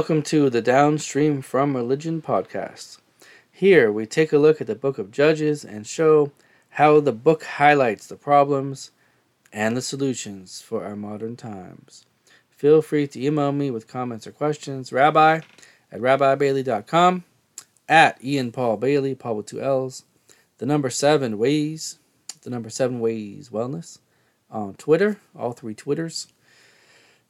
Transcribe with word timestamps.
Welcome 0.00 0.22
to 0.22 0.48
the 0.48 0.62
Downstream 0.62 1.42
from 1.42 1.76
Religion 1.76 2.22
podcast. 2.22 3.00
Here 3.52 3.92
we 3.92 4.06
take 4.06 4.32
a 4.32 4.38
look 4.38 4.58
at 4.58 4.66
the 4.66 4.74
book 4.74 4.96
of 4.96 5.10
Judges 5.10 5.62
and 5.62 5.86
show 5.86 6.32
how 6.70 7.00
the 7.00 7.12
book 7.12 7.44
highlights 7.44 8.06
the 8.06 8.16
problems 8.16 8.92
and 9.52 9.76
the 9.76 9.82
solutions 9.82 10.62
for 10.62 10.86
our 10.86 10.96
modern 10.96 11.36
times. 11.36 12.06
Feel 12.48 12.80
free 12.80 13.06
to 13.08 13.22
email 13.22 13.52
me 13.52 13.70
with 13.70 13.86
comments 13.86 14.26
or 14.26 14.32
questions, 14.32 14.90
rabbi 14.90 15.40
at 15.92 16.00
rabbibailey.com, 16.00 17.24
at 17.86 18.24
Ian 18.24 18.52
Paul 18.52 18.78
Bailey, 18.78 19.14
Paul 19.14 19.36
with 19.36 19.46
two 19.46 19.60
L's, 19.60 20.04
the 20.56 20.66
number 20.66 20.88
seven 20.88 21.36
ways, 21.36 21.98
the 22.40 22.48
number 22.48 22.70
seven 22.70 23.00
ways 23.00 23.50
wellness 23.50 23.98
on 24.50 24.76
Twitter, 24.76 25.18
all 25.38 25.52
three 25.52 25.74
Twitters. 25.74 26.28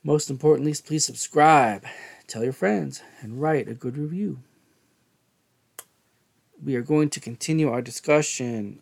Most 0.03 0.31
importantly, 0.31 0.75
please 0.83 1.05
subscribe, 1.05 1.85
tell 2.27 2.43
your 2.43 2.55
friends, 2.55 3.03
and 3.21 3.41
write 3.41 3.69
a 3.69 3.75
good 3.75 3.99
review. 3.99 4.39
We 6.63 6.75
are 6.75 6.83
going 6.83 7.11
to 7.11 7.21
continue 7.21 7.71
our 7.71 7.83
discussion 7.83 8.81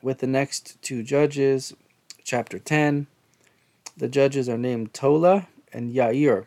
with 0.00 0.18
the 0.18 0.28
next 0.28 0.80
two 0.80 1.02
judges, 1.02 1.74
chapter 2.22 2.60
10. 2.60 3.08
The 3.96 4.08
judges 4.08 4.48
are 4.48 4.58
named 4.58 4.94
Tola 4.94 5.48
and 5.72 5.92
Yair. 5.92 6.46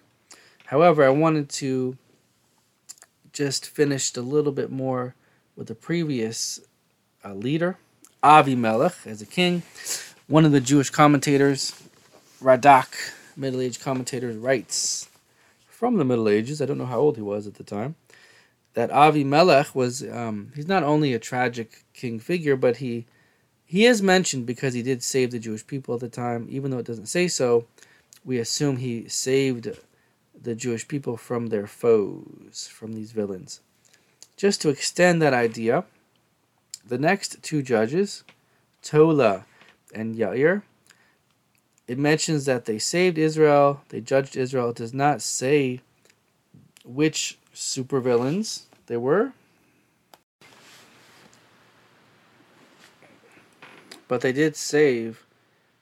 However, 0.67 1.03
I 1.03 1.09
wanted 1.09 1.49
to 1.49 1.97
just 3.33 3.65
finish 3.65 4.15
a 4.15 4.21
little 4.21 4.53
bit 4.53 4.71
more 4.71 5.15
with 5.57 5.67
the 5.67 5.75
previous 5.75 6.61
uh, 7.25 7.33
leader, 7.33 7.77
Avimelech, 8.23 9.05
as 9.05 9.21
a 9.21 9.25
king. 9.25 9.63
One 10.27 10.45
of 10.45 10.53
the 10.53 10.61
Jewish 10.61 10.89
commentators, 10.89 11.73
Radak, 12.41 13.13
Middle 13.35 13.61
Age 13.61 13.79
commentator 13.79 14.31
writes 14.31 15.09
from 15.67 15.97
the 15.97 16.05
Middle 16.05 16.29
Ages, 16.29 16.61
I 16.61 16.65
don't 16.65 16.77
know 16.77 16.85
how 16.85 16.99
old 16.99 17.15
he 17.15 17.21
was 17.21 17.47
at 17.47 17.55
the 17.55 17.63
time, 17.63 17.95
that 18.73 18.89
Avimelech 18.89 19.75
was, 19.75 20.03
um, 20.03 20.51
he's 20.55 20.67
not 20.67 20.83
only 20.83 21.13
a 21.13 21.19
tragic 21.19 21.83
king 21.93 22.19
figure, 22.19 22.55
but 22.55 22.77
he 22.77 23.05
he 23.65 23.85
is 23.87 24.03
mentioned 24.03 24.45
because 24.45 24.75
he 24.75 24.83
did 24.83 25.01
save 25.01 25.31
the 25.31 25.39
Jewish 25.39 25.65
people 25.65 25.95
at 25.95 25.99
the 25.99 26.07
time, 26.07 26.47
even 26.47 26.69
though 26.69 26.77
it 26.77 26.85
doesn't 26.85 27.07
say 27.07 27.27
so. 27.27 27.65
We 28.23 28.37
assume 28.37 28.77
he 28.77 29.07
saved 29.07 29.67
the 30.39 30.53
Jewish 30.53 30.87
people 30.87 31.17
from 31.17 31.47
their 31.47 31.65
foes, 31.65 32.69
from 32.71 32.93
these 32.93 33.13
villains. 33.13 33.61
Just 34.37 34.61
to 34.61 34.69
extend 34.69 35.23
that 35.23 35.33
idea, 35.33 35.85
the 36.85 36.99
next 36.99 37.41
two 37.41 37.63
judges, 37.63 38.23
Tola 38.83 39.45
and 39.91 40.15
Yair, 40.15 40.61
it 41.93 41.99
mentions 41.99 42.45
that 42.45 42.65
they 42.65 42.79
saved 42.79 43.19
Israel, 43.19 43.81
they 43.89 44.01
judged 44.01 44.35
Israel. 44.35 44.71
It 44.71 44.77
does 44.77 44.95
not 44.95 45.21
say 45.21 45.79
which 46.83 47.37
supervillains 47.53 48.63
they 48.87 48.97
were. 48.97 49.33
But 54.07 54.21
they 54.21 54.31
did 54.31 54.55
save 54.55 55.23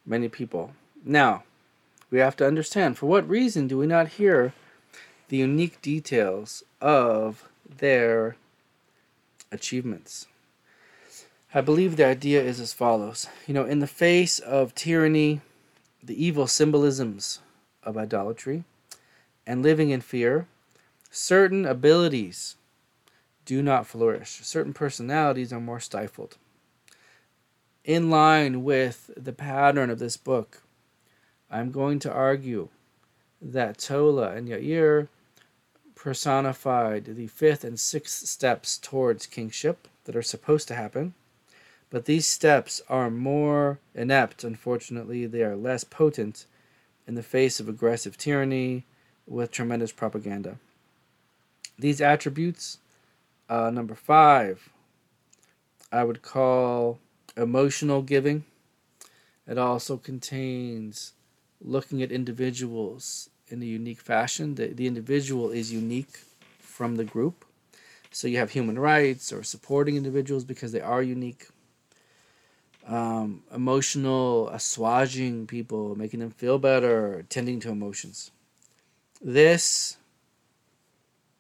many 0.06 0.28
people. 0.28 0.74
Now, 1.06 1.44
we 2.10 2.20
have 2.20 2.36
to 2.36 2.46
understand 2.46 2.98
for 2.98 3.06
what 3.06 3.30
reason 3.30 3.70
do 3.70 3.78
we 3.78 3.88
not 3.88 4.20
hear 4.20 4.52
the 5.30 5.38
unique 5.38 5.82
details 5.82 6.62
of 6.82 7.48
their 7.78 8.36
achievements? 9.50 10.28
I 11.54 11.62
believe 11.62 11.96
the 11.96 12.06
idea 12.06 12.44
is 12.44 12.60
as 12.60 12.74
follows. 12.74 13.28
You 13.48 13.54
know, 13.54 13.64
in 13.64 13.80
the 13.80 13.88
face 13.88 14.40
of 14.40 14.76
tyranny, 14.76 15.40
the 16.04 16.24
evil 16.24 16.48
symbolisms 16.48 17.40
of 17.84 17.98
idolatry, 17.98 18.64
and 19.46 19.64
living 19.64 19.90
in 19.90 20.02
fear, 20.02 20.48
certain 21.10 21.66
abilities 21.66 22.56
do 23.46 23.62
not 23.62 23.88
flourish. 23.88 24.40
Certain 24.44 24.74
personalities 24.74 25.52
are 25.52 25.60
more 25.60 25.80
stifled. 25.80 26.38
In 27.84 28.10
line 28.10 28.64
with 28.64 29.10
the 29.18 29.34
pattern 29.34 29.90
of 29.90 30.00
this 30.00 30.18
book, 30.18 30.62
I'm 31.50 31.72
going 31.72 32.00
to 32.00 32.12
argue 32.12 32.70
that 33.42 33.80
Tola 33.80 34.32
and 34.32 34.48
Yair 34.48 35.08
personified 35.96 37.06
the 37.06 37.28
fifth 37.28 37.64
and 37.64 37.80
sixth 37.80 38.28
steps 38.28 38.78
towards 38.78 39.26
kingship 39.26 39.88
that 40.06 40.16
are 40.16 40.22
supposed 40.22 40.68
to 40.68 40.76
happen. 40.76 41.14
But 41.92 42.06
these 42.06 42.26
steps 42.26 42.82
are 42.90 43.12
more 43.12 43.80
inept, 43.94 44.44
unfortunately, 44.46 45.28
they 45.28 45.44
are 45.44 45.58
less 45.58 45.84
potent 45.84 46.46
in 47.06 47.16
the 47.16 47.22
face 47.22 47.60
of 47.60 47.68
aggressive 47.68 48.18
tyranny 48.18 48.86
with 49.28 49.52
tremendous 49.52 49.92
propaganda. 49.92 50.58
These 51.78 52.00
attributes, 52.00 52.78
uh, 53.50 53.70
number 53.72 53.94
five, 53.94 54.70
I 55.92 56.06
would 56.06 56.22
call 56.22 57.00
emotional 57.36 58.02
giving. 58.02 58.46
It 59.46 59.58
also 59.58 59.98
contains 59.98 61.12
looking 61.60 62.02
at 62.02 62.12
individuals 62.12 63.30
in 63.50 63.62
a 63.62 63.66
unique 63.66 64.00
fashion. 64.00 64.56
The, 64.56 64.68
the 64.68 64.88
individual 64.88 65.50
is 65.50 65.74
unique 65.74 66.22
from 66.60 66.96
the 66.96 67.04
group. 67.04 67.44
So 68.12 68.30
you 68.30 68.38
have 68.38 68.52
human 68.52 68.80
rights 68.80 69.34
or 69.34 69.44
supporting 69.44 69.98
individuals 69.98 70.46
because 70.46 70.72
they 70.72 70.82
are 70.82 71.04
unique. 71.04 71.48
Um, 72.88 73.44
emotional 73.54 74.50
assuaging 74.50 75.48
people, 75.48 75.96
making 75.96 76.20
them 76.20 76.32
feel 76.32 76.58
better, 76.58 77.26
tending 77.30 77.60
to 77.62 77.70
emotions. 77.70 78.32
This 79.22 79.98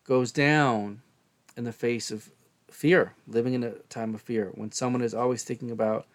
goes 0.03 0.31
down 0.31 1.01
in 1.57 1.63
the 1.63 1.73
face 1.73 2.11
of 2.11 2.29
fear, 2.69 3.13
living 3.27 3.53
in 3.53 3.63
a 3.63 3.71
time 3.89 4.13
of 4.13 4.21
fear. 4.21 4.51
When 4.53 4.71
someone 4.71 5.01
is 5.01 5.13
always 5.13 5.43
thinking 5.43 5.71
about 5.71 6.05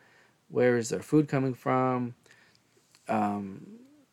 where 0.48 0.76
is 0.76 0.90
their 0.90 1.02
food 1.02 1.28
coming 1.28 1.54
from, 1.54 2.14
um, 3.08 3.66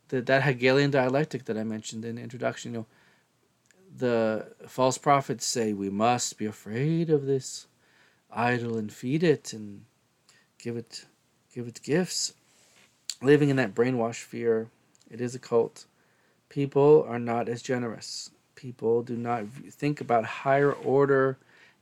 the, 0.10 0.22
that 0.22 0.44
Hegelian 0.44 0.92
dialectic 0.92 1.46
that 1.46 1.58
I 1.58 1.64
mentioned 1.64 2.06
in 2.06 2.16
the 2.16 2.22
introduction, 2.22 2.74
you 2.74 2.80
know, 2.80 2.86
the 3.96 4.54
false 4.68 4.98
prophets 4.98 5.46
say 5.46 5.74
we 5.74 5.90
must 5.90 6.38
be 6.38 6.46
afraid 6.46 7.10
of 7.10 7.26
this 7.26 7.68
idol 8.32 8.78
and 8.78 8.92
feed 8.92 9.24
it 9.24 9.54
and 9.54 9.86
give 10.64 10.78
it 10.78 11.06
give 11.54 11.68
it 11.68 11.82
gifts. 11.84 12.34
Living 13.22 13.50
in 13.50 13.58
that 13.58 13.76
brainwashed 13.76 14.24
fear, 14.24 14.70
it 15.12 15.22
is 15.22 15.36
a 15.36 15.40
cult. 15.40 15.86
People 16.50 17.06
are 17.08 17.20
not 17.20 17.50
as 17.50 17.62
generous. 17.62 18.32
People 18.56 19.04
do 19.04 19.16
not 19.16 19.48
think 19.48 20.00
about 20.00 20.26
higher 20.26 20.72
order 20.72 21.38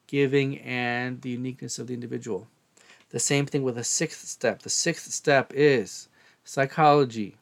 giving 0.08 0.59
and 0.59 1.22
the 1.22 1.30
uniqueness 1.30 1.80
of 1.80 1.88
the 1.88 1.94
individual. 1.94 2.47
The 3.09 3.20
same 3.20 3.46
thing 3.46 3.64
with 3.64 3.75
the 3.75 3.84
sixth 3.84 4.28
step. 4.28 4.62
The 4.62 4.70
sixth 4.70 5.12
step 5.12 5.52
is 5.56 6.09
psychology, 6.44 7.36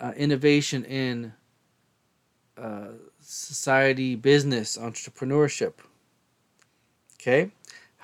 uh, 0.00 0.12
innovation 0.16 0.84
in 0.84 1.32
uh, 2.56 2.92
society, 3.20 4.16
business, 4.16 4.76
entrepreneurship. 4.76 5.74
Okay? 7.20 7.50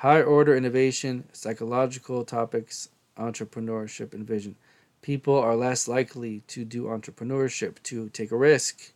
High 0.03 0.23
order 0.23 0.57
innovation, 0.57 1.29
psychological 1.33 2.25
topics, 2.25 2.89
entrepreneurship, 3.17 4.13
and 4.13 4.27
vision. 4.27 4.57
People 5.01 5.39
are 5.39 5.55
less 5.55 5.87
likely 5.87 6.41
to 6.49 6.65
do 6.65 6.87
entrepreneurship, 6.87 7.81
to 7.85 8.09
take 8.09 8.33
a 8.33 8.37
risk 8.37 8.95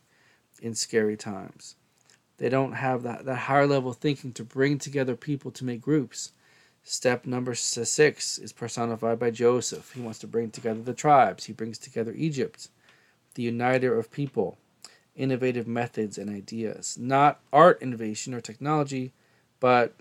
in 0.61 0.75
scary 0.75 1.15
times. 1.15 1.75
They 2.39 2.49
don't 2.49 2.73
have 2.73 3.03
that, 3.03 3.23
that 3.23 3.35
higher 3.35 3.65
level 3.65 3.93
thinking 3.93 4.33
to 4.33 4.43
bring 4.43 4.79
together 4.79 5.15
people 5.15 5.49
to 5.51 5.63
make 5.63 5.79
groups. 5.79 6.33
Step 6.83 7.25
number 7.25 7.55
six 7.55 8.37
is 8.37 8.51
personified 8.51 9.17
by 9.17 9.31
Joseph. 9.31 9.93
He 9.93 10.01
wants 10.01 10.19
to 10.19 10.27
bring 10.27 10.51
together 10.51 10.81
the 10.81 10.93
tribes, 10.93 11.45
he 11.45 11.53
brings 11.53 11.77
together 11.77 12.11
Egypt, 12.17 12.67
the 13.35 13.43
uniter 13.43 13.97
of 13.97 14.11
people, 14.11 14.57
innovative 15.15 15.69
methods 15.69 16.17
and 16.17 16.29
ideas. 16.29 16.97
Not 16.99 17.39
art 17.53 17.81
innovation 17.81 18.33
or 18.33 18.41
technology, 18.41 19.13
but 19.61 19.95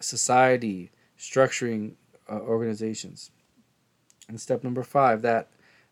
society, 0.00 0.90
structuring 1.18 1.94
uh, 2.28 2.40
organizations. 2.40 3.30
And 4.28 4.40
step 4.40 4.64
number 4.64 4.82
five, 4.82 5.22
that 5.22 5.48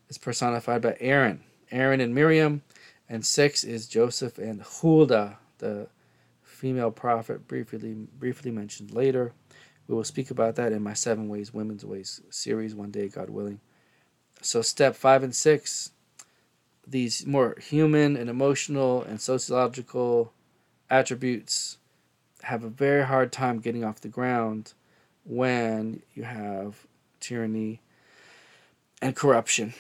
is 0.09 0.19
personified 0.19 0.83
by 0.83 0.97
Aaron, 1.01 1.43
Aaron 1.71 2.01
and 2.01 2.15
Miriam. 2.15 2.63
And 3.09 3.25
six 3.25 3.65
is 3.65 3.87
Joseph 3.87 4.39
and 4.39 4.63
Huldah, 4.63 5.39
the 5.59 5.89
female 6.43 6.91
prophet 6.91 7.47
briefly 7.47 7.95
briefly 8.19 8.51
mentioned 8.51 8.93
later. 8.93 9.33
We 9.87 9.95
will 9.95 10.05
speak 10.05 10.31
about 10.31 10.57
that 10.57 10.73
in 10.73 10.83
my 10.83 10.95
Seven 10.95 11.29
Ways, 11.29 11.53
Women's 11.53 11.85
Ways 11.85 12.23
series 12.31 12.75
one 12.75 12.91
day, 12.91 13.09
God 13.09 13.29
willing. 13.29 13.61
So, 14.41 14.63
step 14.63 14.97
five 14.97 15.23
and 15.23 15.35
six, 15.35 15.91
these 16.87 17.27
more 17.27 17.57
human 17.61 18.17
and 18.17 18.31
emotional 18.31 19.03
and 19.03 19.21
sociological 19.21 20.33
attributes 20.89 21.79
have 22.45 22.65
a 22.65 22.69
very 22.69 23.05
hard 23.05 23.33
time 23.33 23.59
getting 23.59 23.85
off 23.85 24.01
the 24.01 24.09
ground 24.09 24.75
when 25.25 26.03
you 26.15 26.23
have 26.23 26.87
tyranny 27.21 27.81
and 29.01 29.17
corruption. 29.17 29.75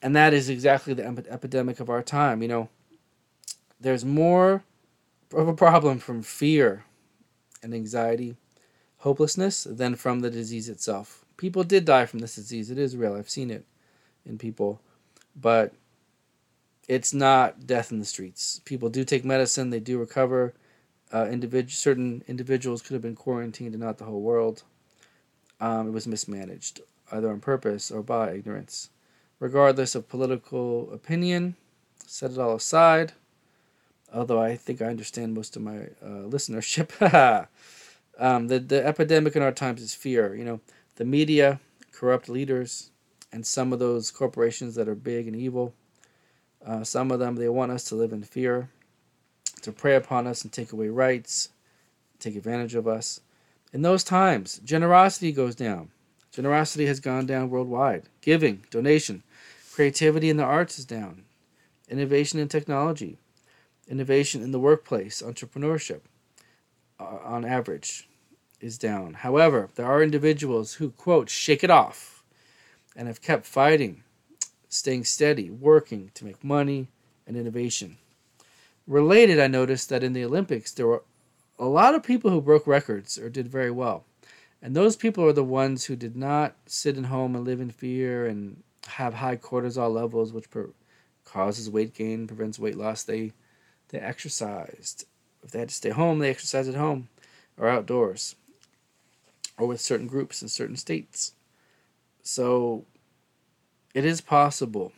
And 0.00 0.14
that 0.14 0.32
is 0.32 0.48
exactly 0.48 0.94
the 0.94 1.06
epidemic 1.30 1.80
of 1.80 1.90
our 1.90 2.02
time. 2.02 2.42
You 2.42 2.48
know, 2.48 2.68
there's 3.80 4.04
more 4.04 4.62
of 5.32 5.48
a 5.48 5.54
problem 5.54 5.98
from 5.98 6.22
fear 6.22 6.84
and 7.62 7.74
anxiety, 7.74 8.36
hopelessness, 8.98 9.64
than 9.64 9.96
from 9.96 10.20
the 10.20 10.30
disease 10.30 10.68
itself. 10.68 11.24
People 11.36 11.64
did 11.64 11.84
die 11.84 12.06
from 12.06 12.20
this 12.20 12.36
disease. 12.36 12.70
It 12.70 12.78
is 12.78 12.96
real. 12.96 13.14
I've 13.14 13.30
seen 13.30 13.50
it 13.50 13.64
in 14.24 14.38
people. 14.38 14.80
But 15.34 15.74
it's 16.86 17.12
not 17.12 17.66
death 17.66 17.90
in 17.90 17.98
the 17.98 18.04
streets. 18.04 18.60
People 18.64 18.90
do 18.90 19.04
take 19.04 19.24
medicine, 19.24 19.70
they 19.70 19.80
do 19.80 19.98
recover. 19.98 20.54
Uh, 21.14 21.26
individ- 21.26 21.70
certain 21.70 22.24
individuals 22.26 22.82
could 22.82 22.94
have 22.94 23.02
been 23.02 23.14
quarantined 23.14 23.72
and 23.72 23.84
not 23.84 23.98
the 23.98 24.04
whole 24.04 24.20
world. 24.20 24.64
Um, 25.60 25.86
it 25.86 25.92
was 25.92 26.08
mismanaged, 26.08 26.80
either 27.12 27.30
on 27.30 27.38
purpose 27.38 27.92
or 27.92 28.02
by 28.02 28.32
ignorance. 28.32 28.90
Regardless 29.38 29.94
of 29.94 30.08
political 30.08 30.92
opinion, 30.92 31.54
set 32.04 32.32
it 32.32 32.38
all 32.38 32.56
aside. 32.56 33.12
Although 34.12 34.40
I 34.40 34.56
think 34.56 34.82
I 34.82 34.86
understand 34.86 35.34
most 35.34 35.54
of 35.54 35.62
my 35.62 35.82
uh, 36.02 36.26
listenership. 36.26 36.90
um, 38.18 38.48
the, 38.48 38.58
the 38.58 38.84
epidemic 38.84 39.36
in 39.36 39.42
our 39.42 39.52
times 39.52 39.82
is 39.82 39.94
fear. 39.94 40.34
You 40.34 40.44
know, 40.44 40.60
the 40.96 41.04
media, 41.04 41.60
corrupt 41.92 42.28
leaders, 42.28 42.90
and 43.32 43.46
some 43.46 43.72
of 43.72 43.78
those 43.78 44.10
corporations 44.10 44.74
that 44.74 44.88
are 44.88 44.96
big 44.96 45.28
and 45.28 45.36
evil. 45.36 45.74
Uh, 46.66 46.82
some 46.82 47.12
of 47.12 47.20
them, 47.20 47.36
they 47.36 47.48
want 47.48 47.70
us 47.70 47.84
to 47.84 47.94
live 47.94 48.12
in 48.12 48.24
fear, 48.24 48.68
to 49.64 49.72
prey 49.72 49.96
upon 49.96 50.26
us 50.26 50.42
and 50.42 50.52
take 50.52 50.72
away 50.72 50.88
rights, 50.88 51.48
take 52.18 52.36
advantage 52.36 52.74
of 52.74 52.86
us. 52.86 53.20
In 53.72 53.82
those 53.82 54.04
times, 54.04 54.60
generosity 54.64 55.32
goes 55.32 55.54
down. 55.54 55.90
Generosity 56.30 56.86
has 56.86 57.00
gone 57.00 57.26
down 57.26 57.50
worldwide. 57.50 58.04
Giving, 58.20 58.64
donation, 58.70 59.22
creativity 59.72 60.30
in 60.30 60.36
the 60.36 60.44
arts 60.44 60.78
is 60.78 60.84
down. 60.84 61.24
Innovation 61.88 62.38
in 62.38 62.48
technology, 62.48 63.18
innovation 63.88 64.42
in 64.42 64.52
the 64.52 64.58
workplace, 64.58 65.22
entrepreneurship, 65.22 66.00
uh, 67.00 67.18
on 67.24 67.44
average, 67.44 68.08
is 68.60 68.78
down. 68.78 69.14
However, 69.14 69.68
there 69.74 69.86
are 69.86 70.02
individuals 70.02 70.74
who, 70.74 70.90
quote, 70.90 71.28
shake 71.28 71.64
it 71.64 71.70
off 71.70 72.22
and 72.96 73.08
have 73.08 73.20
kept 73.20 73.46
fighting, 73.46 74.02
staying 74.68 75.04
steady, 75.04 75.50
working 75.50 76.10
to 76.14 76.24
make 76.24 76.42
money 76.44 76.88
and 77.26 77.36
innovation. 77.36 77.98
Related, 78.86 79.40
I 79.40 79.46
noticed 79.46 79.88
that 79.88 80.02
in 80.02 80.12
the 80.12 80.24
Olympics, 80.24 80.72
there 80.72 80.86
were 80.86 81.02
a 81.58 81.64
lot 81.64 81.94
of 81.94 82.02
people 82.02 82.30
who 82.30 82.40
broke 82.40 82.66
records 82.66 83.18
or 83.18 83.30
did 83.30 83.48
very 83.48 83.70
well. 83.70 84.04
And 84.60 84.74
those 84.74 84.96
people 84.96 85.24
are 85.24 85.32
the 85.32 85.44
ones 85.44 85.84
who 85.84 85.96
did 85.96 86.16
not 86.16 86.56
sit 86.66 86.98
at 86.98 87.06
home 87.06 87.34
and 87.34 87.44
live 87.44 87.60
in 87.60 87.70
fear 87.70 88.26
and 88.26 88.62
have 88.86 89.14
high 89.14 89.36
cortisol 89.36 89.92
levels, 89.92 90.32
which 90.32 90.50
per- 90.50 90.70
causes 91.24 91.70
weight 91.70 91.94
gain, 91.94 92.26
prevents 92.26 92.58
weight 92.58 92.76
loss. 92.76 93.02
They 93.02 93.32
they 93.88 93.98
exercised. 93.98 95.06
If 95.42 95.50
they 95.50 95.60
had 95.60 95.68
to 95.68 95.74
stay 95.74 95.90
home, 95.90 96.18
they 96.18 96.30
exercised 96.30 96.68
at 96.68 96.74
home 96.74 97.08
or 97.58 97.68
outdoors 97.68 98.36
or 99.58 99.66
with 99.66 99.80
certain 99.80 100.06
groups 100.06 100.42
in 100.42 100.48
certain 100.48 100.76
states. 100.76 101.32
So 102.22 102.84
it 103.94 104.04
is 104.04 104.20
possible 104.20 104.92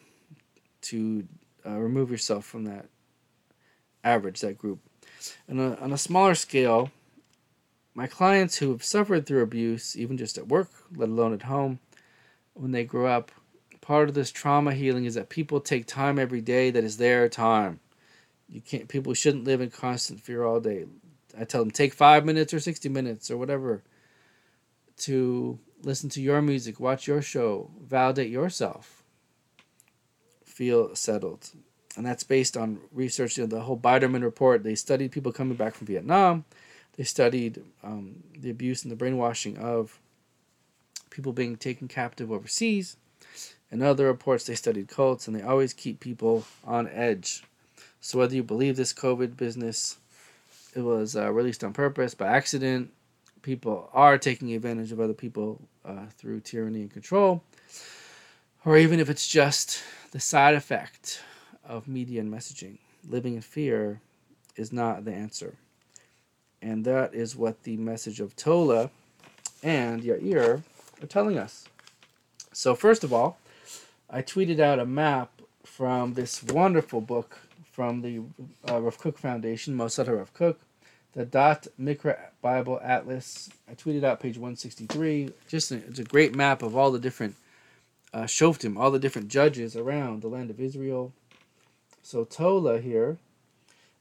to 0.82 1.26
uh, 1.66 1.78
remove 1.78 2.10
yourself 2.10 2.44
from 2.44 2.64
that 2.64 2.86
average, 4.06 4.40
that 4.40 4.58
group. 4.58 4.78
And 5.48 5.60
on 5.60 5.92
a, 5.92 5.98
smaller 5.98 6.34
scale, 6.34 6.90
my 7.94 8.06
clients 8.06 8.56
who 8.56 8.70
have 8.70 8.84
suffered 8.84 9.26
through 9.26 9.42
abuse, 9.42 9.96
even 9.96 10.16
just 10.16 10.38
at 10.38 10.48
work, 10.48 10.70
let 10.94 11.08
alone 11.08 11.34
at 11.34 11.42
home, 11.42 11.80
when 12.54 12.70
they 12.70 12.84
grow 12.84 13.06
up, 13.06 13.32
part 13.80 14.08
of 14.08 14.14
this 14.14 14.30
trauma 14.30 14.72
healing 14.72 15.04
is 15.04 15.14
that 15.14 15.28
people 15.28 15.60
take 15.60 15.86
time 15.86 16.18
every 16.18 16.40
day 16.40 16.70
that 16.70 16.84
is 16.84 16.96
their 16.96 17.28
time. 17.28 17.80
You 18.48 18.60
can't. 18.60 18.88
People 18.88 19.12
shouldn't 19.14 19.44
live 19.44 19.60
in 19.60 19.70
constant 19.70 20.20
fear 20.20 20.44
all 20.44 20.60
day. 20.60 20.86
I 21.38 21.44
tell 21.44 21.62
them 21.62 21.70
take 21.72 21.92
five 21.92 22.24
minutes 22.24 22.54
or 22.54 22.60
sixty 22.60 22.88
minutes 22.88 23.30
or 23.30 23.36
whatever 23.36 23.82
to 24.98 25.58
listen 25.82 26.08
to 26.10 26.22
your 26.22 26.40
music, 26.40 26.80
watch 26.80 27.06
your 27.06 27.22
show, 27.22 27.70
validate 27.82 28.30
yourself, 28.30 29.02
feel 30.44 30.94
settled. 30.94 31.50
And 31.96 32.04
that's 32.04 32.22
based 32.22 32.56
on 32.56 32.78
research. 32.92 33.36
You 33.36 33.44
know, 33.44 33.48
the 33.48 33.62
whole 33.62 33.78
Biderman 33.78 34.22
report, 34.22 34.62
they 34.62 34.74
studied 34.74 35.12
people 35.12 35.32
coming 35.32 35.56
back 35.56 35.74
from 35.74 35.86
Vietnam. 35.86 36.44
They 36.96 37.04
studied 37.04 37.62
um, 37.82 38.22
the 38.38 38.50
abuse 38.50 38.82
and 38.82 38.92
the 38.92 38.96
brainwashing 38.96 39.58
of 39.58 39.98
people 41.10 41.32
being 41.32 41.56
taken 41.56 41.88
captive 41.88 42.30
overseas. 42.30 42.96
In 43.70 43.82
other 43.82 44.06
reports, 44.06 44.44
they 44.44 44.54
studied 44.54 44.88
cults, 44.88 45.26
and 45.26 45.36
they 45.36 45.42
always 45.42 45.72
keep 45.72 46.00
people 46.00 46.44
on 46.64 46.88
edge. 46.88 47.42
So 48.00 48.18
whether 48.18 48.34
you 48.34 48.42
believe 48.42 48.76
this 48.76 48.92
COVID 48.92 49.36
business, 49.36 49.98
it 50.74 50.82
was 50.82 51.16
uh, 51.16 51.32
released 51.32 51.64
on 51.64 51.72
purpose 51.72 52.14
by 52.14 52.28
accident, 52.28 52.92
people 53.42 53.90
are 53.92 54.18
taking 54.18 54.52
advantage 54.52 54.92
of 54.92 55.00
other 55.00 55.14
people 55.14 55.60
uh, 55.84 56.06
through 56.16 56.40
tyranny 56.40 56.82
and 56.82 56.90
control, 56.90 57.42
or 58.64 58.76
even 58.76 59.00
if 59.00 59.10
it's 59.10 59.26
just 59.26 59.82
the 60.12 60.20
side 60.20 60.54
effect 60.54 61.20
of 61.68 61.88
media 61.88 62.20
and 62.20 62.32
messaging. 62.32 62.78
Living 63.08 63.34
in 63.34 63.40
fear 63.40 64.00
is 64.56 64.72
not 64.72 65.04
the 65.04 65.12
answer. 65.12 65.54
And 66.62 66.84
that 66.84 67.14
is 67.14 67.36
what 67.36 67.62
the 67.62 67.76
message 67.76 68.20
of 68.20 68.34
Tola 68.34 68.90
and 69.62 70.02
Yair 70.02 70.62
are 71.02 71.06
telling 71.06 71.38
us. 71.38 71.68
So, 72.52 72.74
first 72.74 73.04
of 73.04 73.12
all, 73.12 73.38
I 74.08 74.22
tweeted 74.22 74.60
out 74.60 74.78
a 74.78 74.86
map 74.86 75.42
from 75.64 76.14
this 76.14 76.42
wonderful 76.42 77.00
book 77.00 77.38
from 77.70 78.00
the 78.00 78.22
uh, 78.70 78.80
Rav 78.80 78.98
Kook 78.98 79.18
Foundation, 79.18 79.76
Mossad 79.76 80.08
Rav 80.08 80.32
Kook, 80.32 80.60
the 81.12 81.26
Da'at 81.26 81.68
Mikra 81.78 82.16
Bible 82.40 82.80
Atlas. 82.82 83.50
I 83.70 83.74
tweeted 83.74 84.04
out 84.04 84.20
page 84.20 84.38
163. 84.38 85.30
Just 85.48 85.72
a, 85.72 85.76
it's 85.76 85.98
a 85.98 86.04
great 86.04 86.34
map 86.34 86.62
of 86.62 86.76
all 86.76 86.90
the 86.90 86.98
different 86.98 87.34
uh, 88.14 88.22
shoftim, 88.22 88.78
all 88.78 88.90
the 88.90 88.98
different 88.98 89.28
judges 89.28 89.76
around 89.76 90.22
the 90.22 90.28
land 90.28 90.48
of 90.48 90.60
Israel. 90.60 91.12
So 92.06 92.22
Tola 92.22 92.80
here 92.80 93.18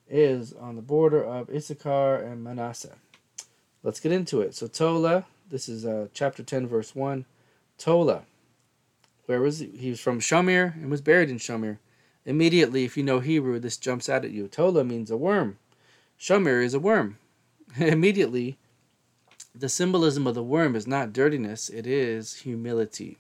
is 0.08 0.54
on 0.54 0.76
the 0.76 0.84
border 0.84 1.24
of 1.24 1.50
Issachar 1.50 2.18
and 2.18 2.44
Manasseh. 2.44 2.98
Let's 3.82 4.00
get 4.00 4.12
into 4.12 4.42
it. 4.42 4.54
So 4.54 4.68
Tola, 4.68 5.26
this 5.50 5.68
is 5.68 5.88
uh, 5.88 6.10
chapter 6.14 6.44
10, 6.44 6.68
verse 6.68 6.94
1. 6.94 7.26
Tola, 7.80 8.26
where 9.26 9.42
was 9.42 9.58
he? 9.58 9.72
He 9.76 9.90
was 9.90 10.00
from 10.00 10.20
Shamir 10.20 10.76
and 10.76 10.92
was 10.92 11.02
buried 11.02 11.32
in 11.32 11.40
Shamir. 11.40 11.80
Immediately, 12.28 12.86
if 12.86 12.96
you 12.96 13.02
know 13.02 13.22
Hebrew, 13.22 13.58
this 13.58 13.76
jumps 13.76 14.08
out 14.08 14.24
at 14.24 14.30
you. 14.30 14.48
Tola 14.48 14.84
means 14.84 15.10
a 15.10 15.18
worm. 15.18 15.58
Shamir 16.20 16.64
is 16.64 16.76
a 16.76 16.80
worm. 16.80 17.18
Immediately, 17.76 18.60
the 19.56 19.68
symbolism 19.68 20.28
of 20.28 20.36
the 20.36 20.44
worm 20.44 20.76
is 20.76 20.86
not 20.86 21.12
dirtiness, 21.12 21.70
it 21.70 21.88
is 21.88 22.36
humility. 22.36 23.18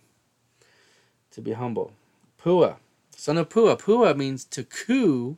To 1.32 1.42
be 1.42 1.54
humble. 1.54 1.94
Pua, 2.40 2.76
son 3.16 3.38
of 3.38 3.50
Pua. 3.50 3.80
Pua 3.80 4.16
means 4.16 4.46
to 4.46 4.64
coo 4.64 5.38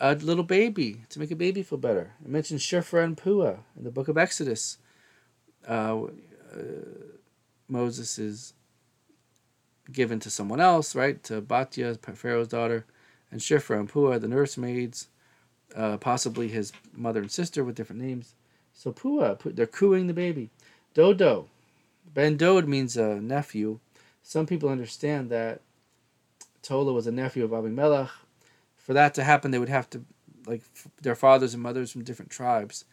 a 0.00 0.14
little 0.14 0.44
baby, 0.44 1.02
to 1.08 1.18
make 1.18 1.30
a 1.30 1.36
baby 1.36 1.62
feel 1.62 1.78
better. 1.78 2.12
It 2.24 2.30
mentions 2.30 2.62
Shifra 2.62 3.02
and 3.02 3.16
Pua 3.16 3.58
in 3.76 3.84
the 3.84 3.90
book 3.90 4.08
of 4.08 4.16
Exodus. 4.16 4.78
Uh, 5.66 6.04
uh, 6.52 6.58
Moses 7.68 8.18
is 8.18 8.54
given 9.90 10.20
to 10.20 10.30
someone 10.30 10.60
else, 10.60 10.94
right? 10.94 11.22
To 11.24 11.42
Batya, 11.42 11.98
Pharaoh's 12.16 12.48
daughter, 12.48 12.84
and 13.30 13.40
Shifra 13.40 13.78
and 13.78 13.90
Pua, 13.90 14.20
the 14.20 14.28
nursemaids 14.28 15.08
uh, 15.74 15.96
possibly 15.98 16.48
his 16.48 16.72
mother 16.92 17.20
and 17.20 17.30
sister 17.30 17.64
with 17.64 17.74
different 17.74 18.02
names. 18.02 18.34
So 18.72 18.92
Pua, 18.92 19.38
they're 19.54 19.66
cooing 19.66 20.06
the 20.06 20.14
baby. 20.14 20.50
Dodo, 20.94 21.48
Ben 22.14 22.36
Dod 22.36 22.66
means 22.66 22.96
a 22.96 23.16
nephew. 23.20 23.80
Some 24.22 24.46
people 24.46 24.68
understand 24.68 25.30
that 25.30 25.60
Tola 26.68 26.92
was 26.92 27.06
a 27.06 27.12
nephew 27.12 27.44
of 27.44 27.54
Abimelech. 27.54 28.10
For 28.76 28.92
that 28.92 29.14
to 29.14 29.24
happen, 29.24 29.50
they 29.50 29.58
would 29.58 29.70
have 29.70 29.88
to, 29.90 30.02
like, 30.46 30.62
their 31.00 31.14
fathers 31.14 31.54
and 31.54 31.62
mothers 31.62 31.90
from 31.90 32.04
different 32.04 32.30
tribes. 32.30 32.84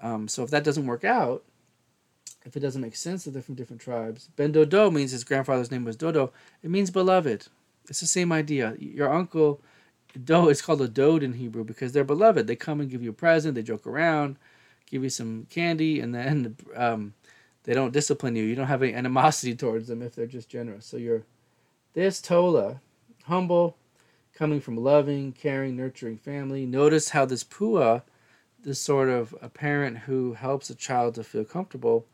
Um, 0.00 0.28
so 0.28 0.42
if 0.42 0.50
that 0.50 0.64
doesn't 0.64 0.86
work 0.86 1.04
out, 1.04 1.44
if 2.46 2.56
it 2.56 2.60
doesn't 2.60 2.80
make 2.80 2.96
sense 2.96 3.24
that 3.24 3.32
they're 3.32 3.42
from 3.42 3.54
different 3.54 3.82
tribes, 3.82 4.30
Ben 4.36 4.52
Dodo 4.52 4.90
means 4.90 5.10
his 5.10 5.24
grandfather's 5.24 5.70
name 5.70 5.84
was 5.84 5.94
Dodo. 5.94 6.32
It 6.62 6.70
means 6.70 6.90
beloved. 6.90 7.48
It's 7.86 8.00
the 8.00 8.06
same 8.06 8.32
idea. 8.32 8.74
Your 8.78 9.12
uncle 9.12 9.60
do 10.24 10.48
it's 10.48 10.62
called 10.62 10.80
a 10.80 10.88
dode 10.88 11.22
in 11.22 11.34
Hebrew 11.34 11.64
because 11.64 11.92
they're 11.92 12.04
beloved. 12.04 12.46
They 12.46 12.56
come 12.56 12.80
and 12.80 12.90
give 12.90 13.02
you 13.02 13.10
a 13.10 13.12
present, 13.14 13.54
they 13.54 13.62
joke 13.62 13.86
around, 13.86 14.36
give 14.86 15.04
you 15.04 15.10
some 15.10 15.46
candy, 15.50 16.00
and 16.00 16.14
then 16.14 16.56
um, 16.76 17.12
they 17.64 17.74
don't 17.74 17.92
discipline 17.92 18.36
you. 18.36 18.44
You 18.44 18.54
don't 18.54 18.68
have 18.68 18.82
any 18.82 18.94
animosity 18.94 19.54
towards 19.54 19.88
them 19.88 20.00
if 20.00 20.14
they're 20.14 20.26
just 20.26 20.48
generous. 20.48 20.86
So 20.86 20.96
you're 20.96 21.24
this 21.92 22.22
Tola, 22.22 22.80
humble, 23.28 23.76
coming 24.34 24.60
from 24.60 24.76
loving, 24.76 25.32
caring, 25.32 25.76
nurturing 25.76 26.18
family. 26.18 26.66
Notice 26.66 27.10
how 27.10 27.24
this 27.24 27.44
Pua, 27.44 28.02
this 28.62 28.80
sort 28.80 29.08
of 29.08 29.34
a 29.40 29.48
parent 29.48 29.98
who 29.98 30.34
helps 30.34 30.70
a 30.70 30.74
child 30.74 31.14
to 31.14 31.24
feel 31.24 31.44
comfortable, 31.44 32.06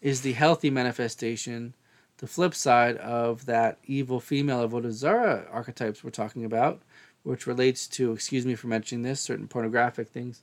is 0.00 0.20
the 0.20 0.32
healthy 0.32 0.70
manifestation, 0.70 1.74
the 2.18 2.26
flip 2.26 2.54
side 2.54 2.96
of 2.98 3.46
that 3.46 3.78
evil 3.84 4.20
female 4.20 4.68
Avodah 4.68 4.90
Zarah 4.90 5.46
archetypes 5.50 6.02
we're 6.02 6.10
talking 6.10 6.44
about 6.44 6.82
which 7.22 7.46
relates 7.46 7.86
to, 7.86 8.12
excuse 8.12 8.44
me 8.44 8.54
for 8.54 8.66
mentioning 8.66 9.02
this, 9.02 9.20
certain 9.20 9.48
pornographic 9.48 10.08
things 10.08 10.42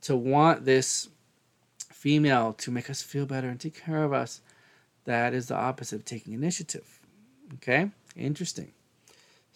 to 0.00 0.16
want 0.16 0.64
this 0.64 1.08
female 1.92 2.52
to 2.54 2.70
make 2.70 2.88
us 2.88 3.02
feel 3.02 3.26
better 3.26 3.48
and 3.48 3.60
take 3.60 3.82
care 3.82 4.04
of 4.04 4.12
us, 4.12 4.40
that 5.04 5.34
is 5.34 5.48
the 5.48 5.56
opposite 5.56 5.96
of 5.96 6.04
taking 6.04 6.32
initiative. 6.32 7.00
Okay? 7.54 7.90
Interesting. 8.16 8.72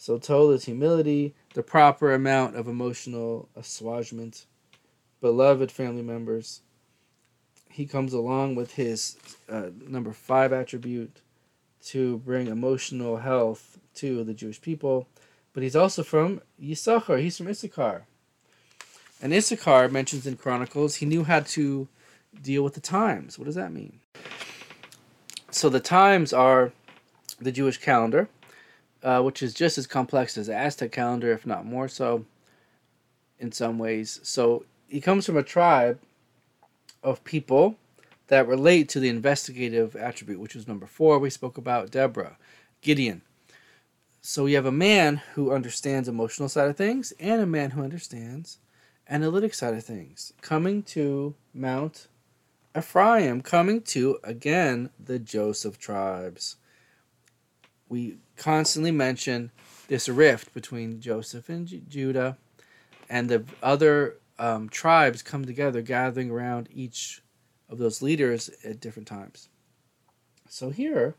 So 0.00 0.17
Tola 0.17 0.55
is 0.55 0.64
humility, 0.64 1.35
the 1.55 1.62
proper 1.64 2.14
amount 2.14 2.55
of 2.55 2.69
emotional 2.69 3.49
assuagement, 3.57 4.47
beloved 5.21 5.73
family 5.73 6.02
members. 6.02 6.62
He 7.69 7.85
comes 7.85 8.12
along 8.12 8.55
with 8.55 8.75
his 8.75 9.17
uh, 9.50 9.71
number 9.88 10.12
five 10.12 10.52
attribute 10.52 11.21
to 11.87 12.19
bring 12.19 12.47
emotional 12.47 13.17
health 13.17 13.81
to 13.95 14.23
the 14.23 14.35
Jewish 14.35 14.61
people. 14.61 15.09
But 15.52 15.64
he's 15.64 15.76
also 15.76 16.05
from 16.05 16.43
Yisachar. 16.62 17.21
He's 17.21 17.37
from 17.37 17.49
Issachar. 17.49 18.07
And 19.21 19.35
Issachar 19.35 19.88
mentions 19.88 20.28
in 20.28 20.37
Chronicles 20.37 20.97
he 20.97 21.07
knew 21.07 21.25
how 21.25 21.40
to 21.40 21.88
deal 22.40 22.62
with 22.62 22.75
the 22.75 22.81
times. 22.81 23.37
What 23.37 23.47
does 23.47 23.57
that 23.57 23.73
mean? 23.73 23.99
So 25.50 25.69
the 25.69 25.81
times 25.81 26.33
are 26.33 26.73
the 27.40 27.50
Jewish 27.50 27.78
calendar, 27.78 28.28
uh, 29.02 29.23
which 29.23 29.43
is 29.43 29.55
just 29.55 29.78
as 29.78 29.87
complex 29.87 30.37
as 30.37 30.47
the 30.47 30.55
Aztec 30.55 30.93
calendar, 30.93 31.33
if 31.33 31.47
not 31.47 31.67
more 31.67 31.88
so, 31.88 32.25
in 33.38 33.52
some 33.52 33.78
ways. 33.78 34.21
So 34.23 34.64
he 34.88 35.00
comes 35.00 35.26
from 35.26 35.37
a 35.37 35.43
tribe 35.43 35.99
of 37.02 37.23
people 37.25 37.76
that 38.28 38.49
relate 38.49 38.88
to 38.90 39.00
the 39.00 39.09
investigative 39.09 39.97
attribute, 39.97 40.40
which 40.40 40.55
was 40.55 40.69
number 40.69 40.87
four. 40.87 41.19
We 41.19 41.31
spoke 41.31 41.59
about 41.59 41.90
Deborah, 41.90 42.37
Gideon. 42.81 43.23
So 44.21 44.47
you 44.47 44.57
have 44.57 44.67
a 44.67 44.73
man 44.73 45.23
who 45.35 45.52
understands 45.52 46.09
emotional 46.09 46.49
side 46.49 46.69
of 46.69 46.76
things 46.76 47.12
and 47.19 47.40
a 47.40 47.47
man 47.47 47.71
who 47.71 47.83
understands 47.83 48.59
analytic 49.09 49.55
side 49.55 49.75
of 49.75 49.85
things 49.85 50.33
coming 50.43 50.83
to 50.83 51.35
Mount 51.55 52.09
Ephraim, 52.76 53.40
coming 53.40 53.81
to 53.83 54.19
again 54.23 54.90
the 55.02 55.19
Joseph 55.19 55.78
tribes. 55.78 56.57
We 57.88 58.18
constantly 58.37 58.90
mention 58.90 59.50
this 59.88 60.09
rift 60.09 60.52
between 60.54 61.00
Joseph 61.00 61.49
and 61.49 61.66
J- 61.66 61.83
Judah, 61.88 62.37
and 63.09 63.28
the 63.28 63.45
other 63.62 64.16
um, 64.38 64.68
tribes 64.68 65.23
come 65.23 65.45
together, 65.45 65.80
gathering 65.80 66.30
around 66.30 66.68
each 66.73 67.23
of 67.68 67.78
those 67.78 68.02
leaders 68.02 68.50
at 68.64 68.80
different 68.80 69.09
times. 69.09 69.49
So 70.49 70.71
here, 70.71 71.14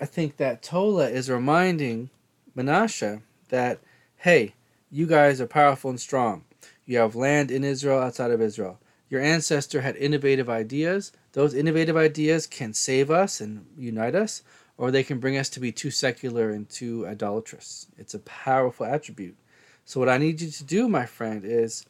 I 0.00 0.06
think 0.06 0.36
that 0.38 0.62
Tola 0.62 1.08
is 1.08 1.30
reminding 1.30 2.10
Menashe 2.56 3.22
that, 3.48 3.80
hey, 4.18 4.54
you 4.90 5.06
guys 5.06 5.40
are 5.40 5.46
powerful 5.46 5.90
and 5.90 6.00
strong. 6.00 6.44
You 6.86 6.98
have 6.98 7.14
land 7.14 7.50
in 7.50 7.64
Israel, 7.64 8.00
outside 8.00 8.30
of 8.30 8.40
Israel. 8.40 8.78
Your 9.08 9.20
ancestor 9.20 9.80
had 9.80 9.96
innovative 9.96 10.48
ideas. 10.48 11.12
Those 11.34 11.52
innovative 11.52 11.96
ideas 11.96 12.46
can 12.46 12.72
save 12.72 13.10
us 13.10 13.40
and 13.40 13.66
unite 13.76 14.14
us, 14.14 14.44
or 14.78 14.90
they 14.90 15.02
can 15.02 15.18
bring 15.18 15.36
us 15.36 15.48
to 15.50 15.60
be 15.60 15.72
too 15.72 15.90
secular 15.90 16.50
and 16.50 16.68
too 16.68 17.04
idolatrous. 17.08 17.88
It's 17.98 18.14
a 18.14 18.20
powerful 18.20 18.86
attribute. 18.86 19.36
So, 19.84 19.98
what 19.98 20.08
I 20.08 20.16
need 20.16 20.40
you 20.40 20.48
to 20.48 20.64
do, 20.64 20.88
my 20.88 21.06
friend, 21.06 21.44
is 21.44 21.86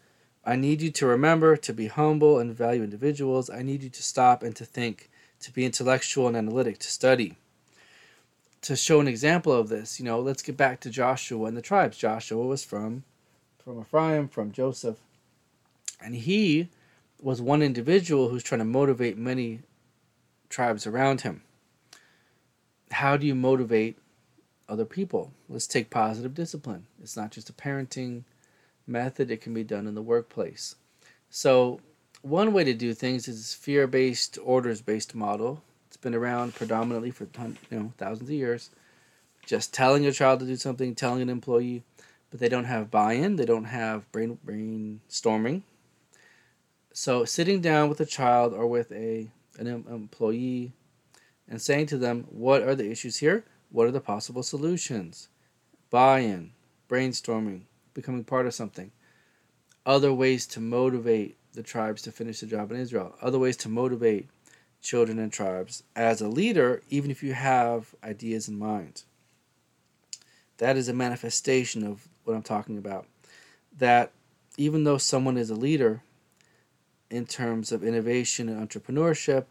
I 0.47 0.57
need 0.57 0.81
you 0.81 0.91
to 0.93 1.07
remember 1.07 1.59
to 1.59 1.73
be 1.75 1.89
humble 1.89 2.39
and 2.39 2.57
value 2.57 2.83
individuals. 2.83 3.51
I 3.51 3.61
need 3.61 3.83
you 3.83 3.91
to 3.91 4.03
stop 4.03 4.43
and 4.43 4.57
to 4.57 4.65
think, 4.65 5.11
to 5.41 5.53
be 5.53 5.67
intellectual 5.67 6.27
and 6.27 6.39
analytic, 6.39 6.79
to 6.79 6.89
study. 6.89 7.37
To 8.63 8.77
show 8.77 8.99
an 8.99 9.09
example 9.09 9.53
of 9.53 9.69
this, 9.69 10.01
you 10.01 10.07
know, 10.07 10.21
let's 10.21 10.43
get 10.43 10.57
back 10.57 10.81
to 10.81 10.91
Joshua 10.91 11.47
and 11.47 11.57
the 11.57 11.63
tribes. 11.63 11.99
Joshua 11.99 12.47
was 12.47 12.65
from 12.65 13.05
from 13.63 13.81
Ephraim, 13.81 14.29
from 14.29 14.53
Joseph. 14.53 15.01
And 16.03 16.15
he 16.15 16.71
was 17.25 17.41
one 17.41 17.63
individual 17.63 18.29
who's 18.29 18.43
trying 18.43 18.59
to 18.59 18.67
motivate 18.67 19.17
many 19.17 19.61
tribes 20.51 20.87
around 20.87 21.23
him. 21.23 21.43
How 22.91 23.17
do 23.17 23.27
you 23.27 23.35
motivate 23.35 23.97
other 24.69 24.85
people? 24.85 25.33
Let's 25.49 25.67
take 25.67 25.89
positive 25.89 26.35
discipline. 26.35 26.85
It's 27.03 27.17
not 27.17 27.31
just 27.31 27.49
a 27.49 27.55
parenting 27.55 28.25
method, 28.87 29.31
it 29.31 29.41
can 29.41 29.55
be 29.55 29.65
done 29.65 29.87
in 29.87 29.95
the 29.95 30.03
workplace. 30.03 30.77
So, 31.31 31.81
one 32.21 32.53
way 32.53 32.63
to 32.63 32.75
do 32.75 32.93
things 32.93 33.27
is 33.27 33.55
fear 33.55 33.87
based, 33.87 34.39
orders 34.45 34.83
based 34.83 35.15
model. 35.15 35.63
It's 35.89 35.97
been 35.97 36.15
around 36.15 36.55
predominantly 36.55 37.11
for 37.11 37.27
you 37.41 37.57
know 37.71 37.93
thousands 37.97 38.29
of 38.29 38.35
years. 38.35 38.69
Just 39.47 39.73
telling 39.73 40.05
a 40.05 40.13
child 40.13 40.41
to 40.41 40.47
do 40.47 40.57
something, 40.57 40.95
telling 40.95 41.23
an 41.23 41.31
employee, 41.31 41.85
but 42.31 42.39
they 42.39 42.51
don't 42.51 42.65
have 42.65 42.91
buy-in. 42.91 43.37
They 43.37 43.47
don't 43.47 43.65
have 43.65 44.11
brain 44.13 44.39
brainstorming. 44.47 45.63
So 46.97 47.25
sitting 47.25 47.61
down 47.61 47.89
with 47.89 48.01
a 48.01 48.07
child 48.07 48.55
or 48.55 48.69
with 48.69 48.93
a 48.93 49.29
an 49.59 49.67
employee 49.67 50.73
and 51.49 51.61
saying 51.61 51.87
to 51.87 51.99
them, 51.99 52.29
"What 52.31 52.63
are 52.63 52.77
the 52.77 52.89
issues 52.89 53.17
here? 53.17 53.45
What 53.71 53.89
are 53.89 53.91
the 53.91 54.01
possible 54.01 54.45
solutions?" 54.45 55.29
Buy-in, 55.91 56.53
brainstorming, 56.89 57.63
becoming 57.95 58.23
part 58.23 58.47
of 58.47 58.55
something. 58.55 58.93
Other 59.85 60.15
ways 60.15 60.47
to 60.47 60.61
motivate 60.61 61.37
the 61.53 61.65
tribes 61.65 62.01
to 62.03 62.13
finish 62.13 62.39
the 62.39 62.47
job 62.47 62.71
in 62.71 62.79
Israel. 62.79 63.17
Other 63.21 63.41
ways 63.41 63.57
to 63.59 63.69
motivate 63.69 64.29
children 64.81 65.19
and 65.19 65.33
tribes 65.33 65.83
as 65.97 66.21
a 66.21 66.29
leader, 66.29 66.81
even 66.91 67.11
if 67.11 67.25
you 67.25 67.33
have 67.33 67.97
ideas 68.05 68.47
in 68.47 68.57
mind. 68.57 69.03
That 70.59 70.77
is 70.77 70.89
a 70.89 70.95
manifestation 70.95 71.85
of 71.85 72.09
what 72.23 72.37
I'm 72.37 72.43
talking 72.43 72.79
about. 72.79 73.09
That 73.77 74.13
even 74.57 74.85
though 74.85 74.99
someone 74.99 75.37
is 75.37 75.51
a 75.51 75.57
leader 75.57 76.05
in 77.11 77.27
terms 77.27 77.73
of 77.73 77.85
innovation 77.85 78.49
and 78.49 78.69
entrepreneurship, 78.69 79.45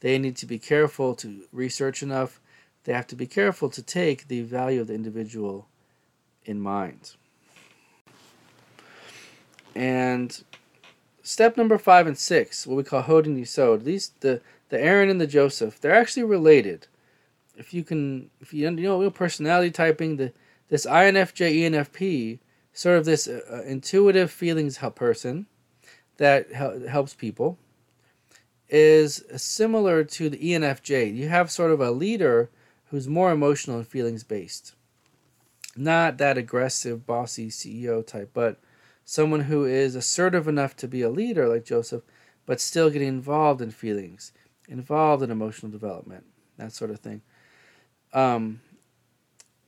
they 0.00 0.18
need 0.18 0.36
to 0.36 0.46
be 0.46 0.58
careful 0.58 1.14
to 1.16 1.44
research 1.52 2.02
enough. 2.02 2.40
They 2.84 2.92
have 2.92 3.06
to 3.08 3.16
be 3.16 3.26
careful 3.26 3.68
to 3.70 3.82
take 3.82 4.28
the 4.28 4.42
value 4.42 4.80
of 4.80 4.86
the 4.86 4.94
individual 4.94 5.66
in 6.44 6.60
mind. 6.60 7.14
And 9.74 10.42
step 11.22 11.56
number 11.56 11.78
five 11.78 12.06
and 12.06 12.18
six, 12.18 12.66
what 12.66 12.76
we 12.76 12.84
call 12.84 13.02
Hodin 13.02 13.38
Yesod, 13.38 13.84
these 13.84 14.12
the 14.20 14.40
the 14.70 14.80
Aaron 14.80 15.08
and 15.08 15.20
the 15.20 15.26
Joseph, 15.26 15.80
they're 15.80 15.94
actually 15.94 16.24
related. 16.24 16.86
If 17.56 17.72
you 17.72 17.82
can, 17.82 18.30
if 18.40 18.52
you 18.52 18.70
know 18.70 19.10
personality 19.10 19.70
typing, 19.70 20.16
the 20.16 20.32
this 20.68 20.86
INFJ 20.86 21.62
ENFP, 21.62 22.38
sort 22.72 22.98
of 22.98 23.04
this 23.04 23.26
uh, 23.26 23.40
uh, 23.50 23.62
intuitive 23.62 24.30
feelings 24.30 24.76
help 24.78 24.94
person 24.94 25.46
that 26.18 26.52
hel- 26.52 26.86
helps 26.86 27.14
people, 27.14 27.58
is 28.68 29.24
similar 29.36 30.04
to 30.04 30.28
the 30.28 30.36
ENFJ. 30.36 31.14
You 31.14 31.28
have 31.28 31.50
sort 31.50 31.70
of 31.70 31.80
a 31.80 31.90
leader 31.90 32.50
who's 32.90 33.08
more 33.08 33.32
emotional 33.32 33.78
and 33.78 33.86
feelings 33.86 34.24
based. 34.24 34.74
Not 35.76 36.18
that 36.18 36.38
aggressive, 36.38 37.06
bossy 37.06 37.48
CEO 37.48 38.06
type, 38.06 38.30
but 38.34 38.60
someone 39.04 39.40
who 39.40 39.64
is 39.64 39.94
assertive 39.94 40.46
enough 40.48 40.76
to 40.76 40.88
be 40.88 41.02
a 41.02 41.10
leader 41.10 41.48
like 41.48 41.64
Joseph, 41.64 42.02
but 42.46 42.60
still 42.60 42.90
getting 42.90 43.08
involved 43.08 43.62
in 43.62 43.70
feelings, 43.70 44.32
involved 44.68 45.22
in 45.22 45.30
emotional 45.30 45.70
development, 45.70 46.24
that 46.56 46.72
sort 46.72 46.90
of 46.90 47.00
thing. 47.00 47.22
Um, 48.12 48.60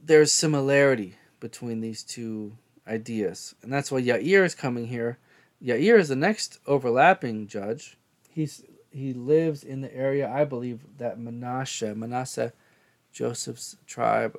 there's 0.02 0.32
similarity 0.32 1.16
between 1.40 1.80
these 1.80 2.02
two 2.02 2.56
ideas. 2.86 3.54
And 3.62 3.72
that's 3.72 3.90
why 3.92 4.02
Yair 4.02 4.44
is 4.44 4.54
coming 4.54 4.86
here. 4.86 5.18
Yair 5.64 5.98
is 5.98 6.08
the 6.08 6.16
next 6.16 6.58
overlapping 6.66 7.46
judge. 7.46 7.96
He's 8.30 8.62
he 8.90 9.12
lives 9.12 9.62
in 9.62 9.82
the 9.82 9.94
area, 9.94 10.28
I 10.28 10.44
believe, 10.44 10.80
that 10.98 11.18
Manasseh, 11.18 11.94
Manasseh, 11.94 12.52
Joseph's 13.12 13.76
tribe, 13.86 14.38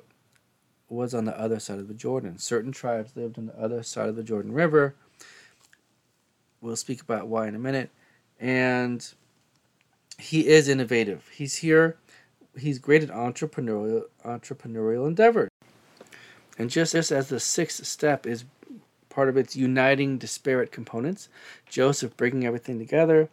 was 0.88 1.14
on 1.14 1.24
the 1.24 1.38
other 1.38 1.58
side 1.58 1.78
of 1.78 1.88
the 1.88 1.94
Jordan. 1.94 2.38
Certain 2.38 2.70
tribes 2.70 3.16
lived 3.16 3.38
on 3.38 3.46
the 3.46 3.58
other 3.58 3.82
side 3.82 4.08
of 4.08 4.16
the 4.16 4.22
Jordan 4.22 4.52
River. 4.52 4.94
We'll 6.60 6.76
speak 6.76 7.00
about 7.00 7.28
why 7.28 7.48
in 7.48 7.54
a 7.54 7.58
minute. 7.58 7.90
And 8.38 9.06
he 10.18 10.48
is 10.48 10.68
innovative. 10.68 11.28
He's 11.32 11.56
here. 11.56 11.96
He's 12.58 12.78
great 12.78 13.02
at 13.02 13.08
entrepreneurial 13.08 14.04
entrepreneurial 14.24 15.06
endeavors. 15.06 15.48
And 16.58 16.68
just 16.68 16.94
as 16.94 17.08
the 17.08 17.40
sixth 17.40 17.86
step 17.86 18.26
is 18.26 18.44
part 19.12 19.28
of 19.28 19.36
its 19.36 19.54
uniting 19.54 20.16
disparate 20.16 20.72
components, 20.72 21.28
Joseph 21.68 22.16
bringing 22.16 22.46
everything 22.46 22.78
together, 22.78 23.28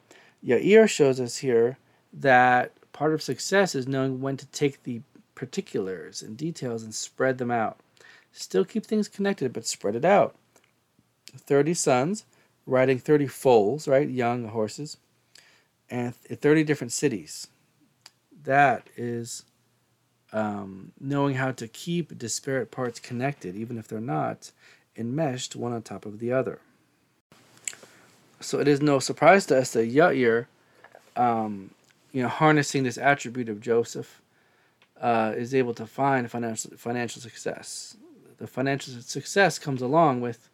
Yair 0.45 0.87
shows 0.87 1.19
us 1.19 1.37
here 1.37 1.77
that 2.11 2.73
part 2.91 3.13
of 3.13 3.21
success 3.21 3.73
is 3.73 3.87
knowing 3.87 4.21
when 4.21 4.35
to 4.37 4.45
take 4.47 4.83
the 4.83 5.01
particulars 5.35 6.21
and 6.21 6.35
details 6.35 6.83
and 6.83 6.93
spread 6.93 7.37
them 7.37 7.49
out. 7.49 7.79
Still 8.33 8.65
keep 8.65 8.85
things 8.85 9.07
connected, 9.07 9.53
but 9.53 9.65
spread 9.65 9.95
it 9.95 10.05
out. 10.05 10.35
30 11.37 11.73
sons 11.73 12.25
riding 12.65 12.99
30 12.99 13.27
foals, 13.27 13.87
right? 13.87 14.07
Young 14.07 14.49
horses, 14.49 14.97
and 15.89 16.13
30 16.13 16.63
different 16.63 16.91
cities. 16.91 17.47
That 18.43 18.89
is 18.95 19.43
um, 20.31 20.91
knowing 20.99 21.35
how 21.35 21.51
to 21.53 21.67
keep 21.67 22.17
disparate 22.17 22.69
parts 22.69 22.99
connected, 22.99 23.55
even 23.55 23.77
if 23.77 23.87
they're 23.87 23.99
not, 23.99 24.51
enmeshed 24.99 25.55
one 25.55 25.73
on 25.73 25.81
top 25.81 26.05
of 26.05 26.19
the 26.19 26.31
other. 26.31 26.59
So 28.41 28.59
it 28.59 28.67
is 28.67 28.81
no 28.81 28.99
surprise 28.99 29.45
to 29.47 29.57
us 29.57 29.73
that 29.73 29.91
Yair, 29.91 30.45
um, 31.15 31.71
you 32.11 32.21
know, 32.21 32.29
harnessing 32.29 32.83
this 32.83 32.97
attribute 32.97 33.49
of 33.49 33.59
Joseph, 33.59 34.21
uh, 35.01 35.33
is 35.35 35.55
able 35.55 35.73
to 35.73 35.85
find 35.85 36.29
financial 36.29 36.71
financial 36.77 37.21
success. 37.21 37.97
The 38.37 38.47
financial 38.47 39.01
success 39.01 39.59
comes 39.59 39.81
along 39.81 40.21
with 40.21 40.49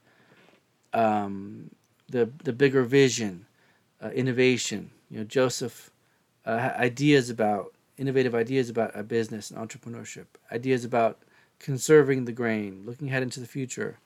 um, 0.94 1.72
the 2.10 2.30
the 2.44 2.54
bigger 2.54 2.84
vision, 2.84 3.46
uh, 4.02 4.10
innovation. 4.10 4.92
You 5.10 5.20
know, 5.20 5.24
Joseph 5.24 5.92
uh, 6.46 6.72
ideas 6.78 7.30
about 7.30 7.74
innovative 7.98 8.36
ideas 8.36 8.70
about 8.70 8.92
a 8.96 9.04
business 9.04 9.52
and 9.52 9.60
entrepreneurship, 9.60 10.26
ideas 10.52 10.84
about 10.84 11.20
conserving 11.60 12.26
the 12.26 12.32
grain, 12.32 12.84
looking 12.86 13.08
ahead 13.10 13.24
into 13.24 13.40
the 13.40 13.48
future, 13.48 13.98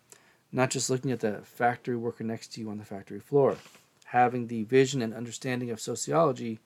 not 0.52 0.70
just 0.70 0.90
looking 0.90 1.12
at 1.12 1.20
the 1.20 1.42
factory 1.44 1.96
worker 1.96 2.24
next 2.24 2.54
to 2.54 2.62
you 2.62 2.70
on 2.70 2.78
the 2.78 2.86
factory 2.86 3.20
floor, 3.20 3.58
having 4.06 4.48
the 4.48 4.64
vision 4.64 5.02
and 5.02 5.14
understanding 5.14 5.70
of 5.70 5.80
sociology 5.80 6.60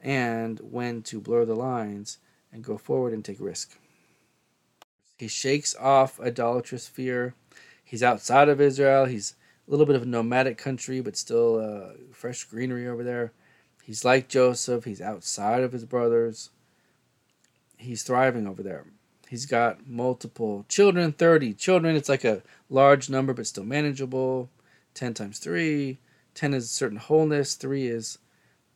and 0.00 0.60
when 0.60 1.02
to 1.02 1.20
blur 1.20 1.44
the 1.44 1.54
lines 1.54 2.18
and 2.52 2.62
go 2.62 2.78
forward 2.78 3.12
and 3.12 3.24
take 3.24 3.40
risk. 3.40 3.76
He 5.18 5.28
shakes 5.28 5.74
off 5.76 6.20
idolatrous 6.20 6.86
fear. 6.86 7.34
He's 7.84 8.02
outside 8.02 8.48
of 8.48 8.60
Israel. 8.60 9.06
He's 9.06 9.34
a 9.66 9.70
little 9.70 9.86
bit 9.86 9.96
of 9.96 10.02
a 10.02 10.06
nomadic 10.06 10.58
country, 10.58 11.00
but 11.00 11.16
still 11.16 11.58
uh, 11.58 11.94
fresh 12.12 12.44
greenery 12.44 12.86
over 12.86 13.02
there. 13.02 13.32
He's 13.82 14.04
like 14.04 14.28
Joseph. 14.28 14.84
He's 14.84 15.00
outside 15.00 15.62
of 15.62 15.72
his 15.72 15.84
brothers. 15.84 16.50
He's 17.76 18.02
thriving 18.02 18.46
over 18.46 18.62
there. 18.62 18.84
He's 19.28 19.46
got 19.46 19.88
multiple 19.88 20.64
children, 20.68 21.12
30 21.12 21.54
children. 21.54 21.96
It's 21.96 22.08
like 22.08 22.24
a 22.24 22.42
large 22.68 23.08
number, 23.08 23.32
but 23.32 23.46
still 23.46 23.64
manageable. 23.64 24.50
10 24.94 25.14
times 25.14 25.38
3. 25.38 25.98
10 26.34 26.54
is 26.54 26.64
a 26.64 26.68
certain 26.68 26.98
wholeness. 26.98 27.54
3 27.54 27.86
is 27.86 28.18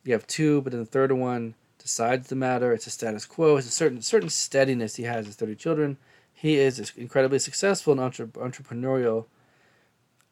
you 0.03 0.13
have 0.13 0.27
two, 0.27 0.61
but 0.61 0.71
then 0.71 0.79
the 0.79 0.85
third 0.85 1.11
one 1.11 1.55
decides 1.77 2.27
the 2.27 2.35
matter. 2.35 2.73
It's 2.73 2.87
a 2.87 2.89
status 2.89 3.25
quo. 3.25 3.57
It's 3.57 3.67
a 3.67 3.71
certain 3.71 4.01
certain 4.01 4.29
steadiness 4.29 4.95
he 4.95 5.03
has. 5.03 5.25
His 5.25 5.35
30 5.35 5.55
children. 5.55 5.97
He 6.33 6.57
is 6.57 6.93
incredibly 6.95 7.39
successful 7.39 7.93
in 7.93 7.99
entre- 7.99 8.27
entrepreneurial 8.27 9.25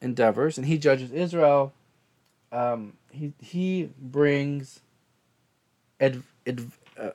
endeavors, 0.01 0.57
and 0.57 0.65
he 0.67 0.77
judges 0.77 1.11
Israel. 1.11 1.73
Um, 2.51 2.93
he 3.11 3.33
he 3.41 3.89
brings 3.99 4.79
uh, 5.99 6.09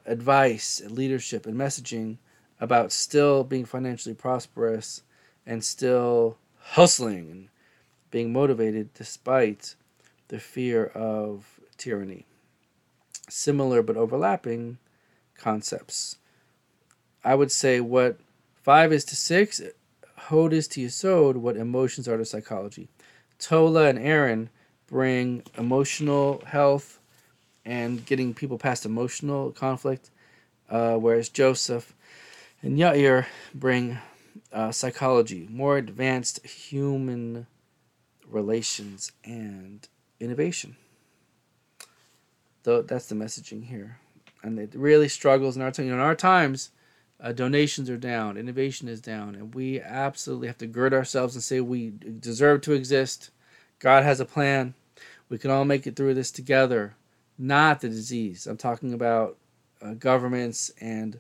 advice, 0.05 0.81
and 0.81 0.93
leadership, 0.93 1.47
and 1.47 1.57
messaging 1.57 2.19
about 2.63 2.93
still 2.93 3.43
being 3.43 3.65
financially 3.65 4.15
prosperous 4.15 5.03
and 5.45 5.65
still 5.65 6.39
hustling 6.61 7.29
and 7.29 7.49
being 8.13 8.33
motivated 8.33 8.95
despite 8.95 9.75
the 10.29 10.39
fear 10.39 10.87
of 10.87 11.59
tyranny. 11.77 12.25
Similar 13.29 13.83
but 13.83 13.97
overlapping 13.97 14.79
concepts. 15.37 16.19
I 17.25 17.35
would 17.35 17.51
say 17.51 17.81
what 17.81 18.21
five 18.63 18.93
is 18.93 19.05
to 19.07 19.17
six, 19.17 19.61
Hod 20.17 20.53
is 20.53 20.69
to 20.69 20.87
Yesod, 20.87 21.35
what 21.35 21.57
emotions 21.57 22.07
are 22.07 22.17
to 22.17 22.25
psychology. 22.25 22.87
Tola 23.41 23.89
and 23.89 23.99
Aaron 23.99 24.51
bring 24.87 25.43
emotional 25.59 26.45
health 26.47 27.01
and 27.65 28.07
getting 28.07 28.35
people 28.35 28.57
past 28.57 28.87
emotional 28.87 29.51
conflict, 29.51 30.11
uh, 30.71 30.95
whereas 30.95 31.29
Joseph 31.29 31.93
and 32.63 32.79
Yair 32.79 33.27
bring 33.55 33.99
uh, 34.53 34.71
psychology, 34.71 35.49
more 35.51 35.77
advanced 35.77 36.45
human 36.47 37.47
relations, 38.27 39.13
and 39.25 39.87
innovation. 40.21 40.77
Though 42.63 42.83
that's 42.83 43.07
the 43.07 43.15
messaging 43.15 43.65
here, 43.65 43.99
and 44.43 44.59
it 44.59 44.75
really 44.75 45.09
struggles 45.09 45.57
in 45.57 45.63
our 45.63 45.73
time. 45.73 45.89
In 45.89 45.99
our 45.99 46.15
times, 46.15 46.71
uh, 47.21 47.33
donations 47.33 47.91
are 47.91 47.97
down, 47.97 48.37
innovation 48.37 48.89
is 48.89 49.01
down, 49.01 49.35
and 49.35 49.55
we 49.55 49.81
absolutely 49.81 50.47
have 50.47 50.59
to 50.59 50.67
gird 50.67 50.95
ourselves 50.95 51.35
and 51.35 51.43
say 51.43 51.61
we 51.61 51.93
deserve 52.21 52.61
to 52.63 52.73
exist. 52.73 53.31
God 53.81 54.05
has 54.05 54.21
a 54.21 54.25
plan. 54.25 54.75
We 55.29 55.39
can 55.39 55.51
all 55.51 55.65
make 55.65 55.87
it 55.87 55.97
through 55.97 56.15
this 56.15 56.31
together. 56.31 56.95
Not 57.37 57.81
the 57.81 57.89
disease. 57.89 58.47
I'm 58.47 58.57
talking 58.57 58.93
about 58.93 59.39
uh, 59.81 59.95
governments 59.95 60.71
and 60.81 61.19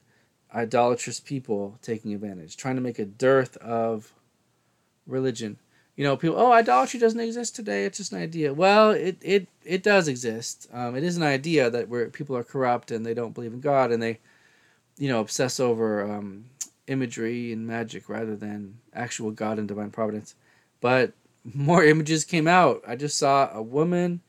idolatrous 0.54 1.20
people 1.20 1.78
taking 1.82 2.14
advantage, 2.14 2.56
trying 2.56 2.76
to 2.76 2.82
make 2.82 2.98
a 2.98 3.04
dearth 3.04 3.56
of 3.58 4.12
religion. 5.06 5.58
You 5.96 6.04
know, 6.04 6.16
people, 6.16 6.38
oh, 6.38 6.52
idolatry 6.52 6.98
doesn't 6.98 7.20
exist 7.20 7.54
today. 7.54 7.84
It's 7.84 7.98
just 7.98 8.12
an 8.12 8.22
idea. 8.22 8.54
Well, 8.54 8.90
it 8.90 9.18
it, 9.20 9.48
it 9.64 9.82
does 9.82 10.08
exist. 10.08 10.68
Um, 10.72 10.96
it 10.96 11.04
is 11.04 11.16
an 11.16 11.22
idea 11.22 11.68
that 11.70 11.88
where 11.88 12.08
people 12.08 12.36
are 12.36 12.44
corrupt 12.44 12.90
and 12.90 13.04
they 13.04 13.14
don't 13.14 13.34
believe 13.34 13.52
in 13.52 13.60
God 13.60 13.92
and 13.92 14.02
they, 14.02 14.18
you 14.96 15.08
know, 15.08 15.20
obsess 15.20 15.60
over 15.60 16.10
um, 16.10 16.46
imagery 16.86 17.52
and 17.52 17.66
magic 17.66 18.08
rather 18.08 18.36
than 18.36 18.78
actual 18.94 19.30
God 19.30 19.58
and 19.58 19.68
divine 19.68 19.90
providence. 19.90 20.34
But 20.80 21.12
more 21.44 21.84
images 21.84 22.24
came 22.24 22.48
out. 22.48 22.82
I 22.86 22.96
just 22.96 23.18
saw 23.18 23.50
a 23.52 23.62
woman 23.62 24.20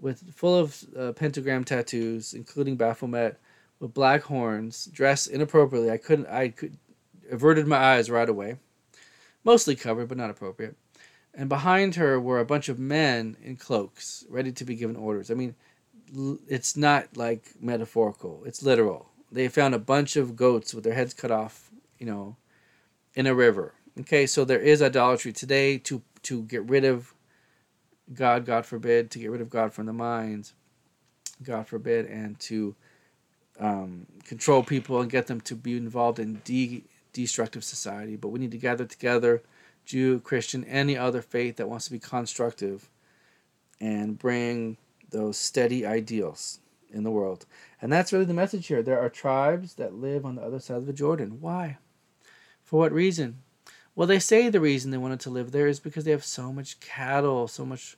with 0.00 0.34
full 0.34 0.56
of 0.56 0.82
uh, 0.98 1.12
pentagram 1.12 1.64
tattoos, 1.64 2.32
including 2.32 2.76
Baphomet 2.76 3.38
with 3.80 3.94
black 3.94 4.22
horns, 4.22 4.86
dressed 4.92 5.28
inappropriately. 5.28 5.90
I 5.90 5.96
couldn't. 5.96 6.28
I 6.28 6.50
could 6.50 6.76
averted 7.30 7.66
my 7.66 7.76
eyes 7.76 8.10
right 8.10 8.28
away, 8.28 8.56
mostly 9.44 9.74
covered, 9.74 10.08
but 10.08 10.18
not 10.18 10.30
appropriate. 10.30 10.76
And 11.32 11.48
behind 11.48 11.94
her 11.94 12.20
were 12.20 12.40
a 12.40 12.44
bunch 12.44 12.68
of 12.68 12.78
men 12.78 13.36
in 13.42 13.56
cloaks, 13.56 14.24
ready 14.28 14.52
to 14.52 14.64
be 14.64 14.74
given 14.74 14.96
orders. 14.96 15.30
I 15.30 15.34
mean, 15.34 15.54
it's 16.48 16.76
not 16.76 17.16
like 17.16 17.52
metaphorical; 17.60 18.42
it's 18.44 18.62
literal. 18.62 19.08
They 19.32 19.48
found 19.48 19.74
a 19.74 19.78
bunch 19.78 20.16
of 20.16 20.36
goats 20.36 20.74
with 20.74 20.84
their 20.84 20.94
heads 20.94 21.14
cut 21.14 21.30
off, 21.30 21.70
you 21.98 22.06
know, 22.06 22.36
in 23.14 23.26
a 23.26 23.34
river. 23.34 23.74
Okay, 24.00 24.26
so 24.26 24.44
there 24.44 24.60
is 24.60 24.82
idolatry 24.82 25.32
today 25.32 25.78
to 25.78 26.02
to 26.22 26.42
get 26.42 26.68
rid 26.68 26.84
of 26.84 27.14
God, 28.12 28.44
God 28.44 28.66
forbid, 28.66 29.10
to 29.12 29.18
get 29.18 29.30
rid 29.30 29.40
of 29.40 29.50
God 29.50 29.72
from 29.72 29.86
the 29.86 29.92
minds, 29.92 30.52
God 31.42 31.68
forbid, 31.68 32.06
and 32.06 32.38
to 32.40 32.74
um, 33.60 34.06
control 34.24 34.62
people 34.62 35.00
and 35.00 35.10
get 35.10 35.26
them 35.26 35.40
to 35.42 35.54
be 35.54 35.76
involved 35.76 36.18
in 36.18 36.40
de- 36.44 36.84
destructive 37.12 37.62
society. 37.62 38.16
But 38.16 38.28
we 38.28 38.40
need 38.40 38.50
to 38.52 38.58
gather 38.58 38.84
together, 38.84 39.42
Jew, 39.84 40.20
Christian, 40.20 40.64
any 40.64 40.96
other 40.96 41.22
faith 41.22 41.56
that 41.56 41.68
wants 41.68 41.84
to 41.86 41.92
be 41.92 41.98
constructive, 41.98 42.88
and 43.80 44.18
bring 44.18 44.76
those 45.10 45.36
steady 45.36 45.86
ideals 45.86 46.60
in 46.92 47.04
the 47.04 47.10
world. 47.10 47.46
And 47.80 47.92
that's 47.92 48.12
really 48.12 48.24
the 48.24 48.34
message 48.34 48.66
here. 48.66 48.82
There 48.82 49.00
are 49.00 49.08
tribes 49.08 49.74
that 49.74 49.94
live 49.94 50.24
on 50.24 50.36
the 50.36 50.42
other 50.42 50.58
side 50.58 50.78
of 50.78 50.86
the 50.86 50.92
Jordan. 50.92 51.38
Why? 51.40 51.78
For 52.62 52.78
what 52.78 52.92
reason? 52.92 53.42
Well, 53.94 54.06
they 54.06 54.18
say 54.18 54.48
the 54.48 54.60
reason 54.60 54.90
they 54.90 54.98
wanted 54.98 55.20
to 55.20 55.30
live 55.30 55.50
there 55.50 55.66
is 55.66 55.80
because 55.80 56.04
they 56.04 56.10
have 56.12 56.24
so 56.24 56.52
much 56.52 56.80
cattle, 56.80 57.48
so 57.48 57.64
much 57.64 57.96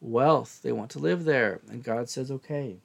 wealth. 0.00 0.60
They 0.62 0.72
want 0.72 0.90
to 0.92 0.98
live 0.98 1.24
there. 1.24 1.60
And 1.68 1.82
God 1.82 2.08
says, 2.08 2.30
okay, 2.30 2.76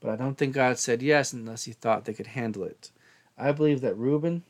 but 0.00 0.10
I 0.10 0.16
don't 0.16 0.36
think 0.36 0.54
God 0.54 0.78
said 0.78 1.02
yes 1.02 1.32
unless 1.32 1.64
he 1.64 1.72
thought 1.72 2.04
they 2.04 2.14
could 2.14 2.28
handle 2.28 2.64
it. 2.64 2.90
I 3.38 3.52
believe 3.52 3.80
that 3.82 3.96
Reuben 3.96 4.42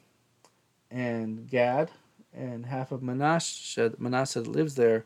and 0.90 1.48
Gad 1.48 1.90
and 2.32 2.66
half 2.66 2.92
of 2.92 3.02
Manasseh, 3.02 3.92
Manasseh 3.98 4.42
that 4.42 4.50
lives 4.50 4.74
there, 4.74 5.04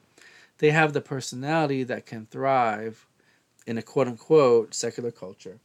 they 0.59 0.71
have 0.71 0.93
the 0.93 1.01
personality 1.01 1.83
that 1.85 2.07
can 2.07 2.27
thrive 2.27 3.07
in 3.67 3.79
a 3.79 3.83
quote 3.83 4.09
unquote 4.09 4.75
secular 4.75 5.11
culture. 5.11 5.59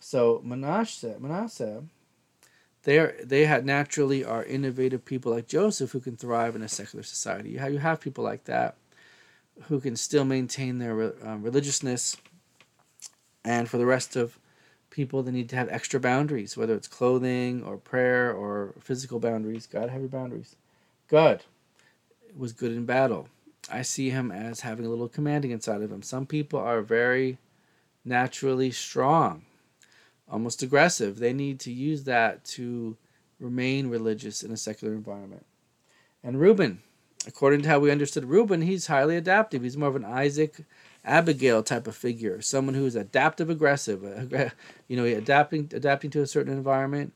So 0.00 0.40
Manasseh, 0.44 1.16
Manasseh, 1.20 1.84
they 2.84 2.98
are 2.98 3.14
they 3.22 3.46
had 3.46 3.66
naturally 3.66 4.24
are 4.24 4.44
innovative 4.44 5.04
people 5.04 5.32
like 5.32 5.48
Joseph 5.48 5.90
who 5.90 6.00
can 6.00 6.16
thrive 6.16 6.54
in 6.54 6.62
a 6.62 6.68
secular 6.68 7.02
society. 7.02 7.50
You 7.50 7.58
have, 7.58 7.72
you 7.72 7.78
have 7.78 8.00
people 8.00 8.24
like 8.24 8.44
that 8.44 8.76
who 9.64 9.80
can 9.80 9.96
still 9.96 10.24
maintain 10.24 10.78
their 10.78 11.00
uh, 11.02 11.36
religiousness 11.36 12.16
and 13.46 13.68
for 13.68 13.78
the 13.78 13.86
rest 13.86 14.16
of 14.16 14.38
people, 14.90 15.22
they 15.22 15.30
need 15.30 15.48
to 15.50 15.56
have 15.56 15.68
extra 15.70 16.00
boundaries, 16.00 16.56
whether 16.56 16.74
it's 16.74 16.88
clothing 16.88 17.62
or 17.62 17.76
prayer 17.76 18.32
or 18.32 18.74
physical 18.80 19.20
boundaries. 19.20 19.66
Gad 19.66 19.88
have 19.88 20.00
your 20.00 20.08
boundaries. 20.08 20.56
Gad 21.08 21.44
was 22.36 22.52
good 22.52 22.72
in 22.72 22.84
battle. 22.84 23.28
I 23.70 23.82
see 23.82 24.10
him 24.10 24.32
as 24.32 24.60
having 24.60 24.84
a 24.84 24.88
little 24.88 25.08
commanding 25.08 25.52
inside 25.52 25.80
of 25.82 25.92
him. 25.92 26.02
Some 26.02 26.26
people 26.26 26.58
are 26.58 26.82
very 26.82 27.38
naturally 28.04 28.72
strong, 28.72 29.42
almost 30.28 30.62
aggressive. 30.62 31.18
They 31.18 31.32
need 31.32 31.60
to 31.60 31.72
use 31.72 32.04
that 32.04 32.44
to 32.44 32.96
remain 33.38 33.88
religious 33.88 34.42
in 34.42 34.50
a 34.50 34.56
secular 34.56 34.92
environment. 34.92 35.46
And 36.22 36.40
Reuben, 36.40 36.80
according 37.26 37.62
to 37.62 37.68
how 37.68 37.78
we 37.78 37.92
understood 37.92 38.24
Reuben, 38.24 38.62
he's 38.62 38.88
highly 38.88 39.16
adaptive. 39.16 39.62
He's 39.62 39.76
more 39.76 39.88
of 39.88 39.96
an 39.96 40.04
Isaac 40.04 40.64
Abigail 41.06 41.62
type 41.62 41.86
of 41.86 41.96
figure, 41.96 42.42
someone 42.42 42.74
who 42.74 42.84
is 42.84 42.96
adaptive 42.96 43.48
aggressive, 43.48 44.04
uh, 44.04 44.50
you 44.88 44.96
know, 44.96 45.04
adapting 45.04 45.70
adapting 45.72 46.10
to 46.10 46.22
a 46.22 46.26
certain 46.26 46.52
environment. 46.52 47.12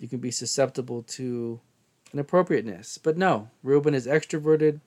You 0.00 0.08
can 0.08 0.18
be 0.18 0.30
susceptible 0.30 1.02
to 1.02 1.60
inappropriateness, 2.12 2.98
but 2.98 3.16
no, 3.16 3.50
Reuben 3.62 3.94
is 3.94 4.06
extroverted, 4.06 4.80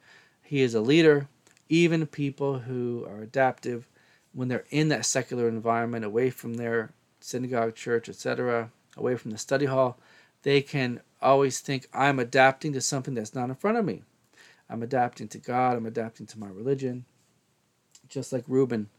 He 0.44 0.62
is 0.62 0.76
a 0.76 0.82
leader. 0.82 1.28
Even 1.70 2.06
people 2.06 2.60
who 2.60 3.06
are 3.08 3.22
adaptive, 3.22 3.88
when 4.34 4.50
they're 4.50 4.66
in 4.70 4.90
that 4.90 5.06
secular 5.06 5.48
environment, 5.48 6.04
away 6.04 6.30
from 6.30 6.56
their 6.56 6.92
synagogue, 7.22 7.76
church, 7.76 8.10
etc., 8.10 8.72
away 8.98 9.16
from 9.16 9.32
the 9.32 9.38
study 9.38 9.66
hall, 9.66 9.98
they 10.44 10.62
can 10.62 11.00
always 11.22 11.62
think, 11.62 11.88
I'm 11.94 12.20
adapting 12.20 12.74
to 12.74 12.82
something 12.82 13.14
that's 13.14 13.36
not 13.36 13.50
in 13.50 13.56
front 13.56 13.78
of 13.78 13.86
me. 13.86 14.04
I'm 14.70 14.84
adapting 14.84 15.28
to 15.30 15.38
God, 15.38 15.78
I'm 15.78 15.86
adapting 15.86 16.26
to 16.28 16.40
my 16.40 16.48
religion. 16.48 17.06
Just 18.12 18.34
like 18.34 18.44
Reuben 18.48 18.90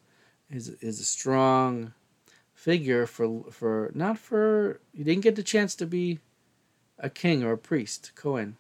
is, 0.51 0.71
is 0.81 0.99
a 0.99 1.05
strong 1.05 1.93
figure 2.55 3.07
for 3.07 3.45
for 3.51 3.91
not 3.95 4.19
for 4.19 4.81
he 4.97 5.05
didn't 5.05 5.23
get 5.23 5.37
the 5.37 5.43
chance 5.43 5.75
to 5.75 5.87
be 5.87 6.19
a 6.99 7.11
king 7.11 7.45
or 7.45 7.53
a 7.53 7.59
priest, 7.59 8.13
Cohen, 8.15 8.57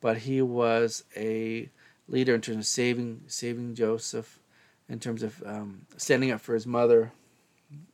but 0.00 0.18
he 0.18 0.42
was 0.42 1.04
a 1.16 1.68
leader 2.08 2.34
in 2.34 2.40
terms 2.40 2.58
of 2.58 2.66
saving 2.66 3.22
saving 3.28 3.76
Joseph, 3.76 4.40
in 4.88 4.98
terms 4.98 5.22
of 5.22 5.40
um, 5.46 5.86
standing 5.96 6.32
up 6.32 6.40
for 6.40 6.54
his 6.54 6.66
mother 6.66 7.12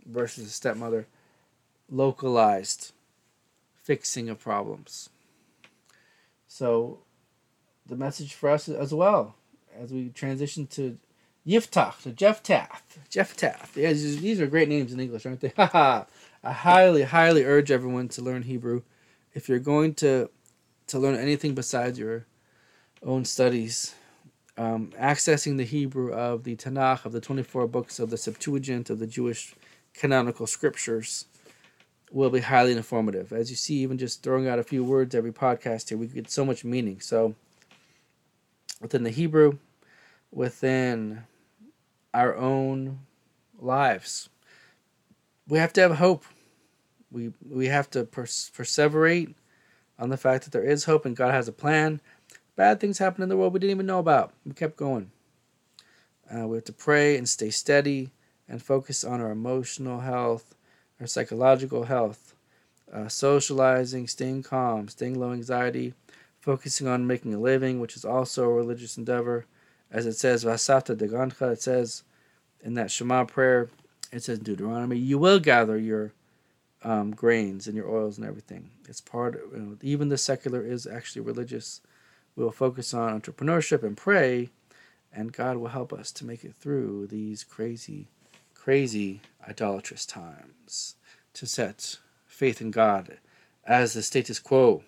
versus 0.07 0.45
his 0.45 0.55
stepmother, 0.55 1.07
localized 1.91 2.93
fixing 3.75 4.31
of 4.31 4.41
problems. 4.41 5.11
So, 6.47 7.01
the 7.87 7.97
message 7.97 8.33
for 8.33 8.49
us 8.49 8.69
as 8.69 8.95
well 8.95 9.35
as 9.79 9.93
we 9.93 10.09
transition 10.09 10.67
to 10.69 10.97
Yiftach, 11.47 12.15
Jephthah. 12.15 12.69
Jeff 13.09 13.37
Taft. 13.37 13.77
Yeah, 13.77 13.93
these 13.93 14.41
are 14.41 14.47
great 14.47 14.69
names 14.69 14.93
in 14.93 15.01
English, 15.01 15.25
aren't 15.25 15.41
they? 15.41 15.53
I 15.57 16.05
highly, 16.45 17.05
highly 17.05 17.45
urge 17.45 17.71
everyone 17.71 18.09
to 18.11 18.23
learn 18.23 18.43
Hebrew. 18.43 18.83
If 19.35 19.49
you're 19.49 19.59
going 19.59 19.95
to 19.95 20.31
to 20.89 20.99
learn 20.99 21.17
anything 21.17 21.55
besides 21.55 21.99
your 21.99 22.27
own 23.03 23.25
studies, 23.25 23.95
um, 24.57 24.93
accessing 24.99 25.57
the 25.57 25.65
Hebrew 25.65 26.13
of 26.13 26.45
the 26.45 26.57
Tanakh, 26.57 27.05
of 27.05 27.13
the 27.13 27.21
24 27.21 27.67
books 27.67 27.99
of 27.99 28.11
the 28.11 28.17
Septuagint, 28.17 28.89
of 28.91 28.99
the 28.99 29.07
Jewish 29.07 29.55
canonical 29.95 30.47
scriptures, 30.47 31.27
will 32.11 32.31
be 32.31 32.41
highly 32.41 32.73
informative. 32.73 33.33
As 33.33 33.51
you 33.51 33.57
see, 33.57 33.77
even 33.77 33.99
just 33.99 34.23
throwing 34.23 34.49
out 34.49 34.59
a 34.59 34.65
few 34.65 34.83
words 34.83 35.15
every 35.15 35.33
podcast 35.33 35.91
here, 35.91 35.99
we 35.99 36.07
get 36.07 36.31
so 36.31 36.45
much 36.45 36.65
meaning. 36.65 37.01
So, 37.01 37.35
within 38.81 39.03
the 39.03 39.11
Hebrew, 39.11 39.59
within 40.31 41.25
our 42.13 42.37
own 42.37 43.01
lives, 43.59 44.29
we 45.47 45.59
have 45.59 45.73
to 45.75 45.81
have 45.81 45.97
hope. 45.97 46.25
We 47.11 47.33
we 47.49 47.67
have 47.67 47.91
to 47.91 48.05
pers- 48.05 48.51
perseverate 48.55 49.35
on 49.99 50.11
the 50.11 50.17
fact 50.17 50.45
that 50.45 50.53
there 50.53 50.65
is 50.65 50.85
hope 50.85 51.07
and 51.07 51.17
God 51.17 51.33
has 51.33 51.49
a 51.49 51.53
plan. 51.53 52.01
Bad 52.57 52.81
things 52.81 52.99
happen 52.99 53.23
in 53.23 53.29
the 53.29 53.37
world 53.37 53.53
we 53.53 53.61
didn't 53.61 53.77
even 53.77 53.87
know 53.87 53.99
about. 54.01 54.33
We 54.45 54.53
kept 54.53 54.77
going. 54.77 55.11
Uh, 56.31 56.47
we 56.47 56.57
have 56.57 56.65
to 56.65 56.73
pray 56.73 57.17
and 57.17 57.29
stay 57.29 57.51
steady 57.51 58.11
and 58.49 58.63
focus 58.63 59.05
on 59.05 59.21
our 59.21 59.31
emotional 59.31 60.01
health 60.01 60.55
our 61.01 61.07
psychological 61.07 61.85
health, 61.85 62.35
uh, 62.93 63.09
socializing, 63.09 64.09
staying 64.09 64.43
calm, 64.43 64.89
staying 64.89 65.19
low 65.19 65.33
anxiety, 65.33 65.95
focusing 66.41 66.87
on 66.89 67.07
making 67.07 67.35
a 67.35 67.39
living, 67.39 67.81
which 67.81 67.97
is 67.97 68.05
also 68.05 68.45
a 68.45 68.53
religious 68.53 68.97
endeavor. 68.97 69.47
As 69.91 70.07
it 70.07 70.15
says, 70.15 70.45
Vasata 70.45 70.97
Degancha, 70.97 71.53
it 71.53 71.63
says 71.63 72.03
in 72.63 72.75
that 72.75 72.91
Shema 72.91 73.25
prayer, 73.25 73.69
it 74.13 74.23
says 74.23 74.39
Deuteronomy, 74.39 74.99
you 74.99 75.19
will 75.19 75.39
gather 75.39 75.79
your 75.79 76.13
um, 76.83 77.11
grains 77.11 77.67
and 77.67 77.77
your 77.77 77.91
oils 77.91 78.19
and 78.19 78.27
everything. 78.27 78.71
It's 78.89 79.01
part 79.01 79.35
of, 79.35 79.53
you 79.53 79.59
know, 79.59 79.77
even 79.83 80.09
the 80.09 80.19
secular 80.19 80.63
is 80.63 80.87
actually 80.87 81.23
religious. 81.23 81.81
We 82.37 82.45
will 82.45 82.53
focus 82.53 82.95
on 82.95 83.21
entrepreneurship 83.21 83.83
and 83.83 83.97
pray, 83.97 84.51
and 85.13 85.33
God 85.33 85.57
will 85.57 85.69
help 85.69 85.93
us 85.93 86.13
to 86.13 86.27
make 86.27 86.45
it 86.45 86.55
through 86.55 87.09
these 87.09 87.45
crazy 87.45 88.09
crazy 88.55 89.21
idolatrous 89.49 90.05
times 90.05 90.97
to 91.33 91.47
set 91.47 91.99
faith 92.27 92.61
in 92.61 92.71
God 92.71 93.19
as 93.65 93.95
the 93.95 94.03
status 94.03 94.39
quo. 94.39 94.83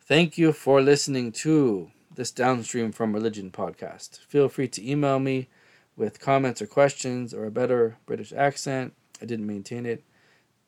Thank 0.00 0.38
you 0.38 0.52
for 0.52 0.80
listening 0.80 1.32
to 1.32 1.90
this 2.20 2.30
Downstream 2.30 2.92
from 2.92 3.14
Religion 3.14 3.50
podcast. 3.50 4.18
Feel 4.18 4.50
free 4.50 4.68
to 4.68 4.86
email 4.86 5.18
me 5.18 5.48
with 5.96 6.20
comments 6.20 6.60
or 6.60 6.66
questions 6.66 7.32
or 7.32 7.46
a 7.46 7.50
better 7.50 7.96
British 8.04 8.30
accent. 8.30 8.92
I 9.22 9.24
didn't 9.24 9.46
maintain 9.46 9.86
it. 9.86 10.04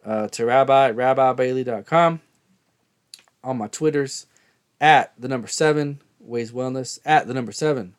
Uh, 0.02 0.28
to 0.28 0.46
rabbi 0.46 0.88
at 0.88 0.96
rabbibailey.com. 0.96 2.22
On 3.44 3.58
my 3.58 3.68
Twitters 3.68 4.24
at 4.80 5.12
the 5.20 5.28
number 5.28 5.46
seven, 5.46 6.00
Ways 6.18 6.52
Wellness, 6.52 6.98
at 7.04 7.26
the 7.26 7.34
number 7.34 7.52
seven, 7.52 7.96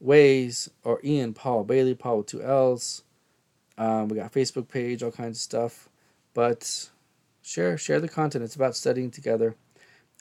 Ways 0.00 0.68
or 0.82 0.98
Ian 1.04 1.32
Paul 1.32 1.62
Bailey, 1.62 1.94
Paul 1.94 2.18
with 2.18 2.26
two 2.26 2.42
L's. 2.42 3.04
Um, 3.78 4.08
we 4.08 4.16
got 4.16 4.32
Facebook 4.32 4.66
page, 4.66 5.04
all 5.04 5.12
kinds 5.12 5.38
of 5.38 5.42
stuff. 5.42 5.88
But 6.34 6.90
share 7.40 7.78
share 7.78 8.00
the 8.00 8.08
content. 8.08 8.42
It's 8.42 8.56
about 8.56 8.74
studying 8.74 9.12
together. 9.12 9.54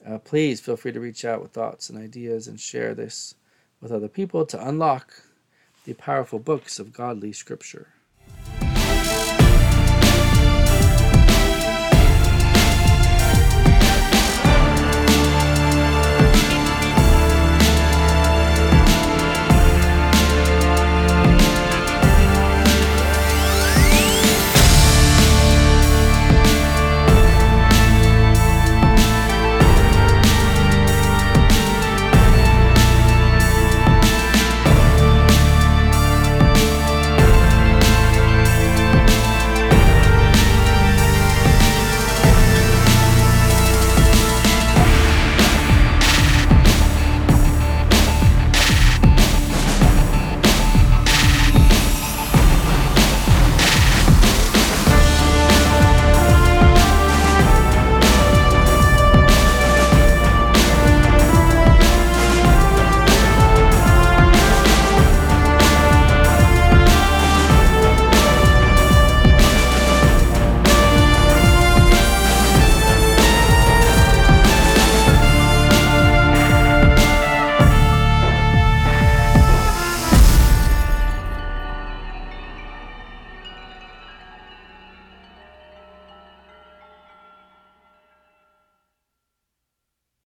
Uh, 0.08 0.18
please 0.18 0.62
feel 0.62 0.78
free 0.78 0.92
to 0.92 1.00
reach 1.00 1.26
out 1.26 1.42
with 1.42 1.52
thoughts 1.52 1.90
and 1.90 2.00
ideas 2.00 2.48
and 2.48 2.60
share 2.60 2.94
this 2.94 3.36
with 3.82 3.92
other 3.92 4.08
people 4.08 4.46
to 4.46 4.68
unlock 4.68 5.14
the 5.86 5.94
powerful 5.94 6.40
books 6.40 6.80
of 6.80 6.94
godly 6.94 7.34
scripture. 7.34 7.88